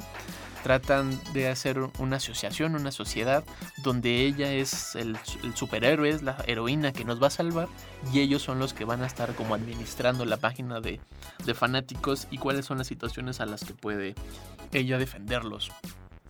Tratan 0.62 1.18
de 1.32 1.48
hacer 1.48 1.80
una 1.98 2.16
asociación, 2.16 2.76
una 2.76 2.92
sociedad 2.92 3.42
donde 3.82 4.24
ella 4.24 4.52
es 4.52 4.94
el, 4.94 5.18
superhéroe, 5.54 6.08
es 6.08 6.22
la 6.22 6.36
heroína 6.46 6.92
que 6.92 7.04
nos 7.04 7.20
va 7.20 7.26
a 7.26 7.30
salvar 7.30 7.66
y 8.12 8.20
ellos 8.20 8.42
son 8.42 8.60
los 8.60 8.72
que 8.72 8.84
van 8.84 9.02
a 9.02 9.06
estar 9.06 9.34
como 9.34 9.56
administrando 9.56 10.24
la 10.24 10.36
página 10.36 10.80
de, 10.80 11.00
de 11.44 11.54
fanáticos 11.54 12.28
y 12.30 12.38
cuáles 12.38 12.66
son 12.66 12.78
las 12.78 12.86
situaciones 12.86 13.40
a 13.40 13.46
las 13.46 13.64
que 13.64 13.74
puede 13.74 14.14
ella 14.72 14.98
defenderlos. 14.98 15.72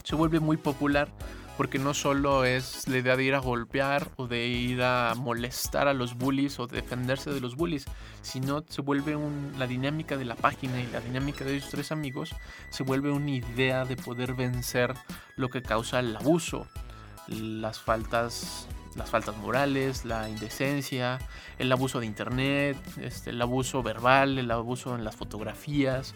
Se 0.02 0.14
vuelve 0.14 0.40
muy 0.40 0.56
popular 0.56 1.08
porque 1.56 1.78
no 1.78 1.94
solo 1.94 2.44
es 2.44 2.88
la 2.88 2.98
idea 2.98 3.16
de 3.16 3.24
ir 3.24 3.34
a 3.34 3.38
golpear 3.38 4.10
o 4.16 4.26
de 4.26 4.46
ir 4.46 4.82
a 4.82 5.14
molestar 5.16 5.88
a 5.88 5.94
los 5.94 6.16
bullies 6.16 6.58
o 6.58 6.66
defenderse 6.66 7.30
de 7.30 7.40
los 7.40 7.56
bullies, 7.56 7.84
sino 8.22 8.64
se 8.68 8.82
vuelve 8.82 9.16
la 9.58 9.66
dinámica 9.66 10.16
de 10.16 10.24
la 10.24 10.34
página 10.34 10.80
y 10.80 10.86
la 10.86 11.00
dinámica 11.00 11.44
de 11.44 11.56
esos 11.56 11.70
tres 11.70 11.92
amigos 11.92 12.34
se 12.70 12.82
vuelve 12.82 13.10
una 13.10 13.30
idea 13.30 13.84
de 13.84 13.96
poder 13.96 14.34
vencer 14.34 14.94
lo 15.36 15.50
que 15.50 15.62
causa 15.62 16.00
el 16.00 16.16
abuso, 16.16 16.66
las 17.28 17.80
faltas 17.80 18.66
las 18.96 19.10
faltas 19.10 19.36
morales, 19.38 20.04
la 20.04 20.28
indecencia, 20.28 21.18
el 21.58 21.72
abuso 21.72 22.00
de 22.00 22.06
internet, 22.06 22.76
este, 23.00 23.30
el 23.30 23.40
abuso 23.40 23.82
verbal, 23.82 24.38
el 24.38 24.50
abuso 24.50 24.94
en 24.94 25.04
las 25.04 25.16
fotografías, 25.16 26.14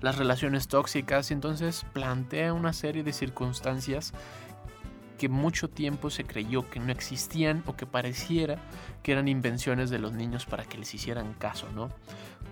las 0.00 0.18
relaciones 0.18 0.68
tóxicas. 0.68 1.30
Y 1.30 1.34
entonces 1.34 1.84
plantea 1.92 2.52
una 2.52 2.72
serie 2.72 3.02
de 3.02 3.12
circunstancias 3.12 4.12
que 5.18 5.28
mucho 5.28 5.68
tiempo 5.68 6.08
se 6.08 6.24
creyó 6.24 6.70
que 6.70 6.80
no 6.80 6.90
existían 6.92 7.62
o 7.66 7.76
que 7.76 7.84
pareciera 7.84 8.56
que 9.02 9.12
eran 9.12 9.28
invenciones 9.28 9.90
de 9.90 9.98
los 9.98 10.12
niños 10.12 10.46
para 10.46 10.64
que 10.64 10.78
les 10.78 10.94
hicieran 10.94 11.34
caso, 11.34 11.66
¿no? 11.74 11.90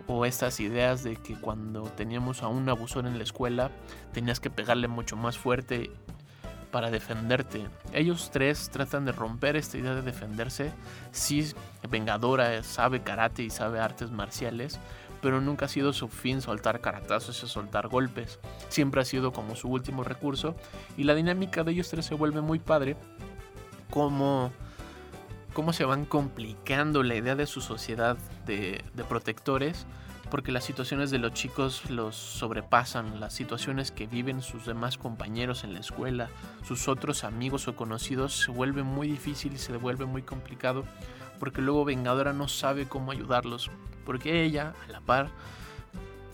O 0.07 0.27
estas 0.27 0.61
ideas 0.61 1.03
de 1.03 1.17
que 1.17 1.35
cuando 1.35 1.85
teníamos 1.85 2.43
a 2.43 2.49
un 2.49 2.69
abusor 2.69 3.07
en 3.07 3.17
la 3.17 3.25
escuela 3.25 3.71
tenías 4.13 4.41
que 4.41 4.51
pegarle 4.51 4.89
mucho 4.89 5.17
más 5.17 5.39
fuerte 5.39 5.91
para 6.71 6.91
defenderte. 6.91 7.67
Ellos 7.93 8.31
tres 8.31 8.69
tratan 8.71 9.07
de 9.07 9.13
romper 9.13 9.57
esta 9.57 9.79
idea 9.79 9.95
de 9.95 10.03
defenderse. 10.03 10.73
Sí, 11.11 11.53
Vengadora 11.89 12.63
sabe 12.63 13.03
karate 13.03 13.43
y 13.43 13.51
sabe 13.51 13.81
artes 13.81 14.11
marciales, 14.11 14.79
pero 15.27 15.41
nunca 15.41 15.65
ha 15.65 15.69
sido 15.69 15.93
su 15.93 16.07
fin 16.07 16.41
soltar 16.41 16.81
caratazos 16.81 17.43
y 17.43 17.49
soltar 17.49 17.89
golpes. 17.89 18.39
Siempre 18.69 19.01
ha 19.01 19.05
sido 19.05 19.33
como 19.33 19.57
su 19.57 19.67
último 19.67 20.05
recurso 20.05 20.55
y 20.97 21.03
la 21.03 21.17
dinámica 21.17 21.65
de 21.65 21.73
ellos 21.73 21.89
tres 21.89 22.07
se 22.07 22.15
vuelve 22.15 22.43
muy 22.43 22.61
padre. 22.61 22.97
Como 23.91 24.53
cómo 25.53 25.73
se 25.73 25.85
van 25.85 26.05
complicando 26.05 27.03
la 27.03 27.17
idea 27.17 27.35
de 27.35 27.49
su 27.49 27.61
sociedad 27.61 28.17
de, 28.47 28.85
de, 28.95 29.03
protectores, 29.03 29.85
porque 30.31 30.53
las 30.53 30.63
situaciones 30.63 31.11
de 31.11 31.19
los 31.19 31.33
chicos 31.33 31.91
los 31.91 32.15
sobrepasan, 32.15 33.19
las 33.19 33.33
situaciones 33.33 33.91
que 33.91 34.07
viven 34.07 34.43
sus 34.43 34.65
demás 34.65 34.97
compañeros 34.97 35.65
en 35.65 35.75
la 35.75 35.81
escuela, 35.81 36.31
sus 36.63 36.87
otros 36.87 37.25
amigos 37.25 37.67
o 37.67 37.75
conocidos, 37.75 38.45
se 38.45 38.53
vuelve 38.53 38.85
muy 38.85 39.09
difícil 39.09 39.55
y 39.55 39.59
se 39.59 39.77
vuelve 39.77 40.05
muy 40.05 40.23
complicado, 40.23 40.85
porque 41.39 41.63
luego 41.63 41.85
Vengadora 41.85 42.33
no 42.33 42.49
sabe 42.49 42.87
cómo 42.87 43.13
ayudarlos 43.13 43.71
porque 44.07 44.45
ella, 44.45 44.73
a 44.89 44.93
la 44.93 45.01
par, 45.01 45.29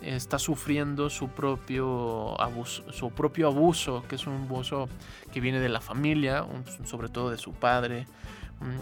está 0.02 0.38
sufriendo 0.38 1.10
su 1.10 1.28
propio 1.28 2.40
abuso, 2.40 2.92
su 2.92 3.10
propio 3.10 3.48
abuso, 3.48 4.04
que 4.08 4.16
es 4.16 4.26
un 4.26 4.34
abuso 4.34 4.88
que 5.32 5.40
viene 5.40 5.60
de 5.60 5.68
la 5.68 5.80
familia, 5.80 6.44
sobre 6.84 7.08
todo 7.08 7.30
de 7.30 7.38
su 7.38 7.52
padre, 7.52 8.06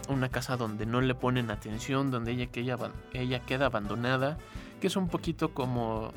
una 0.09 0.29
casa 0.29 0.57
donde 0.57 0.87
no 0.87 1.01
le 1.01 1.15
ponen 1.15 1.51
atención, 1.51 2.11
donde 2.11 2.33
ella, 2.33 2.47
que 2.47 2.61
ella, 2.61 2.77
ella 3.13 3.41
queda 3.41 3.67
abandonada, 3.67 4.37
que 4.81 4.89
es 4.89 4.97
un 4.97 5.09
poquito 5.09 5.55
como 5.55 6.13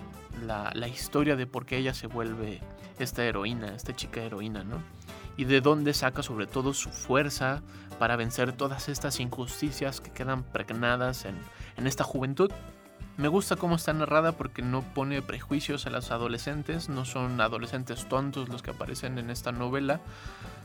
la, 0.45 0.71
la, 0.73 0.87
historia 0.87 1.35
de 1.35 1.47
por 1.47 1.65
qué 1.65 1.77
ella 1.77 1.93
se 1.93 2.07
vuelve 2.07 2.59
esta 2.99 3.23
heroína, 3.23 3.75
esta 3.75 3.95
chica 3.95 4.21
heroína, 4.21 4.63
¿no? 4.63 4.77
Y 5.37 5.45
de 5.45 5.61
dónde 5.61 5.93
saca 5.93 6.23
sobre 6.23 6.47
todo 6.47 6.73
su 6.73 6.89
fuerza 6.89 7.61
para 7.93 8.15
vencer 8.15 8.53
todas 8.53 8.89
estas 8.89 9.19
injusticias 9.19 10.01
que 10.01 10.11
quedan 10.11 10.43
pregnadas 10.43 11.25
en, 11.25 11.35
en 11.77 11.87
esta 11.87 12.03
juventud. 12.03 12.51
Me 13.15 13.27
gusta 13.27 13.55
cómo 13.55 13.75
está 13.75 13.93
narrada 13.93 14.31
porque 14.31 14.63
no 14.63 14.81
pone 14.81 15.21
prejuicios 15.21 15.85
a 15.85 15.91
los 15.91 16.09
adolescentes, 16.09 16.89
no 16.89 17.05
son 17.05 17.39
adolescentes 17.41 18.07
tontos 18.07 18.49
los 18.49 18.63
que 18.63 18.71
aparecen 18.71 19.19
en 19.19 19.29
esta 19.29 19.51
novela, 19.51 20.01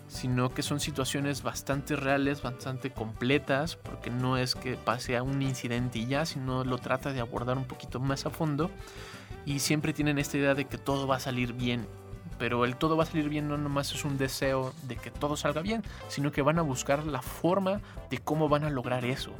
sino 0.09 0.55
que 0.55 0.63
son 0.63 0.81
situaciones 0.81 1.43
bastante 1.43 1.95
reales, 1.95 2.41
bastante 2.41 2.91
completas, 2.91 3.77
porque 3.77 4.11
no 4.11 4.39
es 4.39 4.55
que 4.55 4.77
pase 4.77 5.19
a 5.19 5.23
un 5.23 5.43
incidente 5.43 5.99
y 5.99 6.07
ya, 6.07 6.25
sino 6.25 6.65
lo 6.65 6.79
trata 6.79 7.13
de 7.13 7.21
abordar 7.21 7.59
un 7.59 7.67
poquito 7.67 8.01
más 8.01 8.25
a 8.25 8.31
fondo 8.31 8.71
y 9.45 9.59
siempre 9.59 9.93
tienen 9.93 10.19
esta 10.19 10.39
idea 10.39 10.55
de 10.55 10.65
que 10.65 10.79
todo 10.79 11.07
va 11.07 11.17
a 11.17 11.21
salir 11.21 11.53
bien, 11.53 11.87
pero 12.39 12.65
el 12.65 12.77
todo 12.77 12.97
va 12.97 13.05
a 13.05 13.07
salir 13.07 13.29
bien 13.29 13.49
no 13.49 13.57
nomás 13.57 13.93
es 13.93 14.05
un 14.05 14.19
deseo 14.19 14.73
de 14.83 14.97
que 14.97 15.11
todo 15.11 15.37
salga 15.37 15.63
bien, 15.63 15.83
sino 16.09 16.33
que 16.33 16.43
van 16.43 16.59
a 16.59 16.63
buscar 16.63 17.07
la 17.07 17.23
forma 17.23 17.81
de 18.11 18.19
cómo 18.19 18.49
van 18.49 18.65
a 18.65 18.71
lograr 18.71 19.05
eso. 19.05 19.33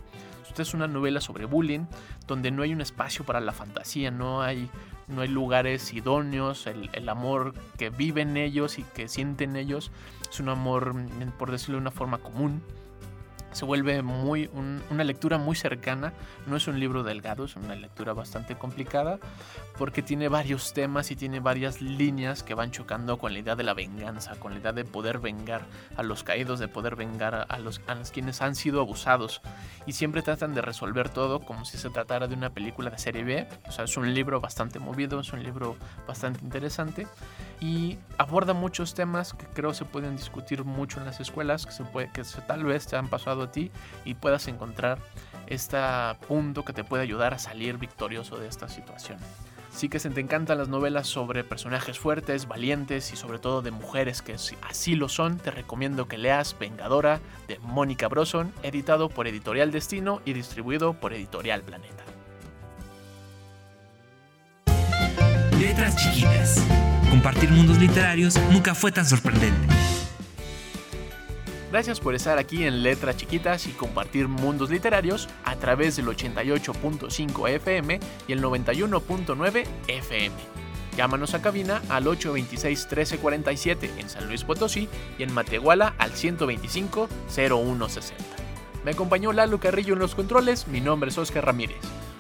Esta 0.47 0.63
es 0.63 0.75
una 0.75 0.89
novela 0.89 1.21
sobre 1.21 1.45
bullying, 1.45 1.87
donde 2.27 2.51
no 2.51 2.63
hay 2.63 2.73
un 2.73 2.81
espacio 2.81 3.25
para 3.25 3.41
la 3.41 3.53
fantasía, 3.53 4.11
no 4.11 4.43
hay, 4.43 4.69
no 5.07 5.21
hay 5.21 5.29
lugares 5.29 5.93
idóneos, 5.93 6.67
el, 6.67 6.91
el 6.93 7.09
amor 7.09 7.55
que 7.77 7.91
viven 7.91 8.37
ellos 8.37 8.79
y 8.79 8.83
que 8.83 9.09
sienten 9.09 9.57
ellos 9.57 9.93
es 10.29 10.41
un 10.41 10.49
amor, 10.49 10.95
por 11.39 11.51
decirlo 11.51 11.77
de 11.77 11.83
una 11.83 11.91
forma 11.91 12.19
común, 12.19 12.63
se 13.53 13.65
vuelve 13.65 14.03
muy 14.03 14.51
una 14.55 15.05
lectura 15.05 15.39
muy 15.39 15.57
cercana. 15.57 16.13
No 16.47 16.57
es 16.57 16.67
un 16.69 16.79
libro 16.79 17.03
delgado, 17.03 17.45
es 17.45 17.57
una 17.57 17.75
lectura 17.75 18.13
bastante 18.13 18.57
complicada 18.57 19.19
porque 19.79 20.03
tiene 20.03 20.29
varios 20.29 20.73
temas 20.73 21.11
y 21.11 21.17
tiene 21.17 21.41
varias 21.41 21.81
líneas 21.81 22.43
que 22.43 22.55
van 22.55 22.71
chocando 22.71 23.19
con 23.19 23.33
la 23.33 23.39
idea 23.39 23.57
de 23.57 23.63
la 23.63 23.75
venganza, 23.75 24.35
con 24.39 24.53
la 24.53 24.59
idea 24.59 24.73
de 24.73 24.85
poder 24.85 25.19
vengar 25.19 25.67
a 25.97 26.03
los 26.03 26.25
caídos, 26.25 26.59
de 26.59 26.69
poder 26.69 26.97
vengar 26.97 27.47
a 27.49 27.59
los, 27.59 27.81
a 27.87 27.95
los 27.95 28.11
quienes 28.11 28.43
han 28.43 28.55
sido 28.55 28.81
abusados. 28.81 29.41
Y 29.87 29.93
siempre 29.93 30.23
tratan 30.23 30.55
de 30.55 30.63
resolver 30.63 31.09
todo 31.09 31.41
como 31.41 31.65
si 31.65 31.79
se 31.79 31.91
tratara 31.91 32.27
de 32.27 32.35
una 32.35 32.51
película 32.51 32.91
de 32.91 32.99
serie 32.99 33.25
B. 33.25 33.49
O 33.69 33.73
sea, 33.73 33.85
es 33.85 33.97
un 33.97 34.13
libro 34.13 34.41
bastante 34.41 34.79
movido, 34.79 35.21
es 35.21 35.33
un 35.33 35.43
libro 35.43 35.77
bastante 36.07 36.45
interesante 36.45 37.07
y 37.61 37.99
aborda 38.19 38.53
muchos 38.53 38.95
temas 38.95 39.33
que 39.33 39.47
creo 39.47 39.75
se 39.75 39.85
pueden 39.85 40.17
discutir 40.17 40.65
mucho 40.65 41.01
en 41.01 41.07
las 41.07 41.21
escuelas, 41.21 41.67
que, 41.67 41.73
se 41.73 41.85
puede, 41.85 42.11
que 42.13 42.23
tal 42.47 42.65
vez 42.65 42.87
te 42.87 42.97
han 42.97 43.09
pasado 43.09 43.38
a 43.43 43.53
ti 43.53 43.71
y 44.05 44.15
puedas 44.15 44.49
encontrar 44.49 44.99
este 45.47 45.79
punto 46.27 46.65
que 46.65 46.73
te 46.73 46.85
puede 46.85 47.03
ayudar 47.03 47.35
a 47.35 47.39
salir 47.39 47.79
victorioso 47.79 48.39
de 48.39 48.49
esta 48.49 48.69
situación. 48.69 49.19
Sí 49.71 49.89
que 49.89 50.01
se 50.01 50.11
te 50.11 50.21
encantan 50.21 50.59
las 50.59 50.69
novelas 50.69 51.07
sobre 51.07 51.45
personajes 51.45 51.99
fuertes, 51.99 52.49
valientes 52.49 53.13
y 53.13 53.17
sobre 53.17 53.39
todo 53.39 53.63
de 53.63 53.71
mujeres 53.71 54.23
que 54.23 54.35
así 54.35 54.95
lo 54.97 55.09
son, 55.09 55.39
te 55.39 55.51
recomiendo 55.51 56.09
que 56.09 56.19
leas 56.19 56.57
Vengadora 56.59 57.21
de 57.47 57.59
Mónica 57.61 58.09
Broson, 58.09 58.53
editado 58.63 59.09
por 59.09 59.29
Editorial 59.29 59.71
Destino 59.71 60.21
y 60.25 60.33
distribuido 60.33 60.95
por 60.95 61.13
Editorial 61.13 61.63
Planeta. 61.63 62.05
Letras 65.61 65.97
chiquitas. 65.97 66.67
Compartir 67.11 67.51
mundos 67.51 67.79
literarios 67.79 68.39
nunca 68.51 68.75
fue 68.75 68.91
tan 68.91 69.07
sorprendente. 69.07 69.67
Gracias 71.71 72.01
por 72.01 72.15
estar 72.15 72.39
aquí 72.39 72.65
en 72.65 72.83
Letras 72.83 73.19
Chiquitas 73.19 73.67
y 73.67 73.73
compartir 73.73 74.27
mundos 74.27 74.71
literarios 74.71 75.29
a 75.45 75.57
través 75.57 75.97
del 75.97 76.07
88.5 76.07 77.51
FM 77.51 78.01
y 78.27 78.33
el 78.33 78.43
91.9 78.43 79.67
FM. 79.87 80.35
Llámanos 80.97 81.35
a 81.35 81.43
cabina 81.43 81.83
al 81.91 82.07
826-1347 82.07 83.91
en 83.99 84.09
San 84.09 84.27
Luis 84.27 84.45
Potosí 84.45 84.89
y 85.19 85.23
en 85.23 85.31
Matehuala 85.33 85.95
al 85.99 86.13
125-0160. 86.13 88.15
Me 88.85 88.93
acompañó 88.93 89.35
Lalo 89.35 89.61
Carrillo 89.61 89.93
en 89.93 90.01
los 90.01 90.15
controles, 90.15 90.69
mi 90.69 90.81
nombre 90.81 91.11
es 91.11 91.19
Oscar 91.19 91.45
Ramírez. 91.45 91.77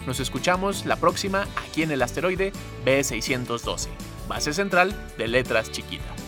Nos 0.06 0.20
escuchamos 0.20 0.84
la 0.84 0.96
próxima 0.96 1.46
aquí 1.56 1.82
en 1.82 1.90
el 1.90 2.02
asteroide 2.02 2.52
B612, 2.84 3.88
base 4.28 4.52
central 4.52 4.94
de 5.16 5.26
Letras 5.26 5.72
Chiquitas. 5.72 6.27